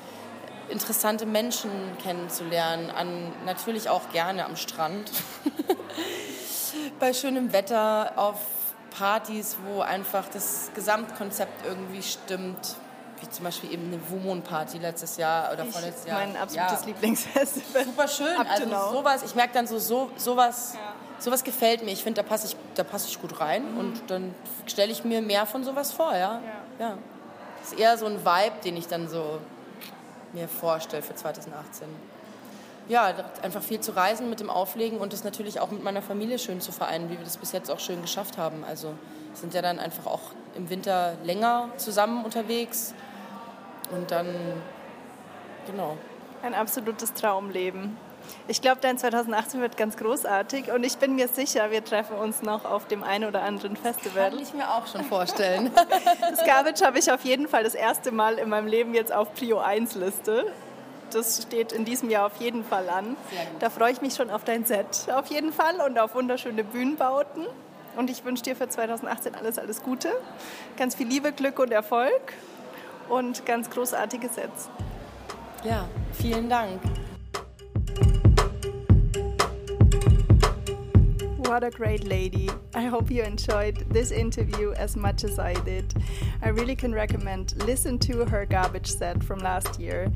interessante 0.69 1.25
Menschen 1.25 1.71
kennenzulernen, 2.01 2.89
an, 2.89 3.31
natürlich 3.45 3.89
auch 3.89 4.09
gerne 4.11 4.45
am 4.45 4.55
Strand, 4.55 5.11
bei 6.99 7.13
schönem 7.13 7.51
Wetter, 7.51 8.13
auf 8.15 8.39
Partys, 8.97 9.57
wo 9.65 9.81
einfach 9.81 10.27
das 10.29 10.71
Gesamtkonzept 10.75 11.65
irgendwie 11.65 12.03
stimmt, 12.03 12.75
wie 13.23 13.29
zum 13.29 13.45
Beispiel 13.45 13.71
eben 13.71 13.87
eine 13.87 13.99
Wumon-Party 14.09 14.77
letztes 14.77 15.17
Jahr 15.17 15.51
oder 15.51 15.65
vorletztes 15.65 16.05
Jahr. 16.05 16.19
Mein 16.19 16.35
absolutes 16.35 16.81
ja. 16.81 16.87
Lieblingsfestival. 16.87 17.85
Super 17.85 18.07
schön. 18.07 18.37
Also 18.49 18.69
sowas, 18.91 19.23
ich 19.23 19.35
merke 19.35 19.53
dann 19.53 19.67
so, 19.67 19.79
so 19.79 20.11
sowas, 20.17 20.73
ja. 20.75 20.93
sowas 21.19 21.43
gefällt 21.43 21.83
mir. 21.83 21.91
Ich 21.91 22.03
finde, 22.03 22.21
da 22.21 22.27
passe 22.27 22.47
ich, 22.47 22.55
da 22.75 22.83
passe 22.83 23.07
ich 23.07 23.21
gut 23.21 23.39
rein 23.39 23.73
mhm. 23.73 23.77
und 23.79 24.01
dann 24.07 24.35
stelle 24.65 24.91
ich 24.91 25.03
mir 25.03 25.21
mehr 25.21 25.45
von 25.45 25.63
sowas 25.63 25.91
vor, 25.91 26.11
ja. 26.13 26.19
ja. 26.19 26.41
ja. 26.79 26.97
Das 27.61 27.71
ist 27.71 27.79
eher 27.79 27.97
so 27.97 28.05
ein 28.05 28.25
Vibe, 28.25 28.55
den 28.65 28.75
ich 28.75 28.87
dann 28.87 29.07
so 29.07 29.39
mir 30.33 30.47
vorstelle 30.47 31.01
für 31.01 31.15
2018 31.15 31.87
ja, 32.89 33.13
einfach 33.41 33.61
viel 33.61 33.79
zu 33.79 33.95
reisen 33.95 34.29
mit 34.29 34.39
dem 34.39 34.49
Auflegen 34.49 34.97
und 34.97 35.13
das 35.13 35.23
natürlich 35.23 35.59
auch 35.59 35.71
mit 35.71 35.83
meiner 35.83 36.01
Familie 36.01 36.37
schön 36.39 36.59
zu 36.59 36.71
vereinen, 36.71 37.09
wie 37.09 37.17
wir 37.17 37.23
das 37.23 37.37
bis 37.37 37.51
jetzt 37.51 37.71
auch 37.71 37.79
schön 37.79 38.01
geschafft 38.01 38.37
haben. 38.37 38.63
Also 38.65 38.93
sind 39.33 39.53
ja 39.53 39.61
dann 39.61 39.79
einfach 39.79 40.05
auch 40.05 40.19
im 40.55 40.69
Winter 40.69 41.13
länger 41.23 41.69
zusammen 41.77 42.25
unterwegs 42.25 42.93
und 43.93 44.11
dann, 44.11 44.27
genau. 45.65 45.97
Ein 46.41 46.53
absolutes 46.53 47.13
Traumleben. 47.13 47.95
Ich 48.47 48.61
glaube, 48.61 48.77
dein 48.81 48.97
2018 48.97 49.61
wird 49.61 49.77
ganz 49.77 49.97
großartig 49.97 50.71
und 50.71 50.83
ich 50.83 50.97
bin 50.97 51.15
mir 51.15 51.27
sicher, 51.27 51.71
wir 51.71 51.83
treffen 51.83 52.15
uns 52.15 52.41
noch 52.41 52.65
auf 52.65 52.87
dem 52.87 53.03
einen 53.03 53.25
oder 53.25 53.43
anderen 53.43 53.75
Festival. 53.75 54.29
Kann 54.29 54.39
ich 54.39 54.53
mir 54.53 54.69
auch 54.69 54.87
schon 54.87 55.03
vorstellen. 55.03 55.71
das 56.21 56.45
Garbage 56.45 56.81
habe 56.81 56.99
ich 56.99 57.11
auf 57.11 57.23
jeden 57.23 57.47
Fall 57.47 57.63
das 57.63 57.75
erste 57.75 58.11
Mal 58.11 58.35
in 58.39 58.49
meinem 58.49 58.67
Leben 58.67 58.93
jetzt 58.93 59.13
auf 59.13 59.33
Prio 59.33 59.59
1 59.59 59.95
Liste 59.95 60.45
das 61.13 61.43
steht 61.43 61.71
in 61.71 61.85
diesem 61.85 62.09
Jahr 62.09 62.25
auf 62.25 62.37
jeden 62.37 62.63
Fall 62.63 62.89
an. 62.89 63.15
Da 63.59 63.69
freue 63.69 63.91
ich 63.91 64.01
mich 64.01 64.15
schon 64.15 64.29
auf 64.29 64.43
dein 64.43 64.65
Set 64.65 65.07
auf 65.13 65.27
jeden 65.27 65.53
Fall 65.53 65.79
und 65.85 65.99
auf 65.99 66.15
wunderschöne 66.15 66.63
Bühnenbauten. 66.63 67.45
Und 67.95 68.09
ich 68.09 68.25
wünsche 68.25 68.43
dir 68.43 68.55
für 68.55 68.67
2018 68.67 69.35
alles, 69.35 69.59
alles 69.59 69.83
Gute. 69.83 70.09
Ganz 70.77 70.95
viel 70.95 71.07
Liebe, 71.07 71.31
Glück 71.31 71.59
und 71.59 71.71
Erfolg 71.71 72.33
und 73.09 73.45
ganz 73.45 73.69
großartige 73.69 74.29
Sets. 74.29 74.69
Ja, 75.63 75.87
vielen 76.13 76.49
Dank. 76.49 76.81
What 81.53 81.63
a 81.63 81.69
great 81.69 82.03
lady. 82.05 82.49
I 82.73 82.85
hope 82.85 83.11
you 83.11 83.21
enjoyed 83.21 83.85
this 83.89 84.11
interview 84.11 84.71
as 84.71 84.95
much 84.95 85.23
as 85.23 85.37
I 85.37 85.53
did. 85.53 85.93
I 86.41 86.49
really 86.49 86.75
can 86.75 86.93
recommend 86.93 87.53
listen 87.65 87.99
to 87.99 88.25
her 88.25 88.45
garbage 88.45 88.87
set 88.87 89.23
from 89.23 89.39
last 89.39 89.79
year. 89.79 90.11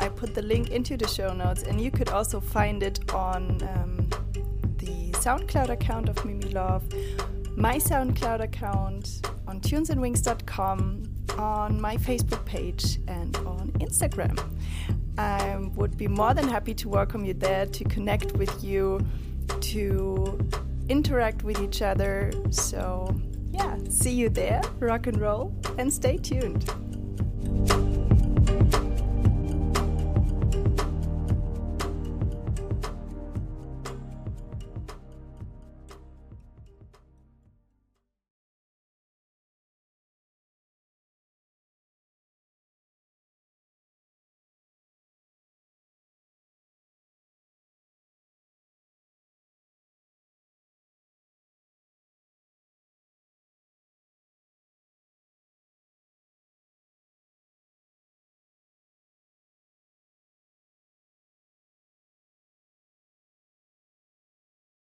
I 0.00 0.08
put 0.08 0.34
the 0.34 0.42
link 0.42 0.70
into 0.70 0.96
the 0.96 1.08
show 1.08 1.32
notes 1.32 1.62
and 1.62 1.80
you 1.80 1.90
could 1.90 2.10
also 2.10 2.40
find 2.40 2.82
it 2.82 3.12
on 3.12 3.60
um, 3.74 4.08
the 4.78 5.10
SoundCloud 5.12 5.70
account 5.70 6.08
of 6.08 6.24
Mimi 6.24 6.50
Love, 6.50 6.84
my 7.56 7.78
SoundCloud 7.78 8.40
account, 8.40 9.26
on 9.48 9.60
tunesandwings.com 9.60 11.05
on 11.38 11.80
my 11.80 11.96
Facebook 11.96 12.44
page 12.44 12.98
and 13.08 13.36
on 13.38 13.72
Instagram. 13.80 14.38
I 15.18 15.56
would 15.74 15.96
be 15.96 16.08
more 16.08 16.34
than 16.34 16.48
happy 16.48 16.74
to 16.74 16.88
welcome 16.88 17.24
you 17.24 17.34
there 17.34 17.66
to 17.66 17.84
connect 17.84 18.32
with 18.32 18.62
you, 18.62 19.04
to 19.60 20.38
interact 20.88 21.42
with 21.42 21.60
each 21.60 21.82
other. 21.82 22.32
So, 22.50 23.14
yeah, 23.52 23.76
see 23.88 24.12
you 24.12 24.28
there, 24.28 24.62
rock 24.78 25.06
and 25.06 25.20
roll, 25.20 25.54
and 25.78 25.92
stay 25.92 26.18
tuned. 26.18 26.70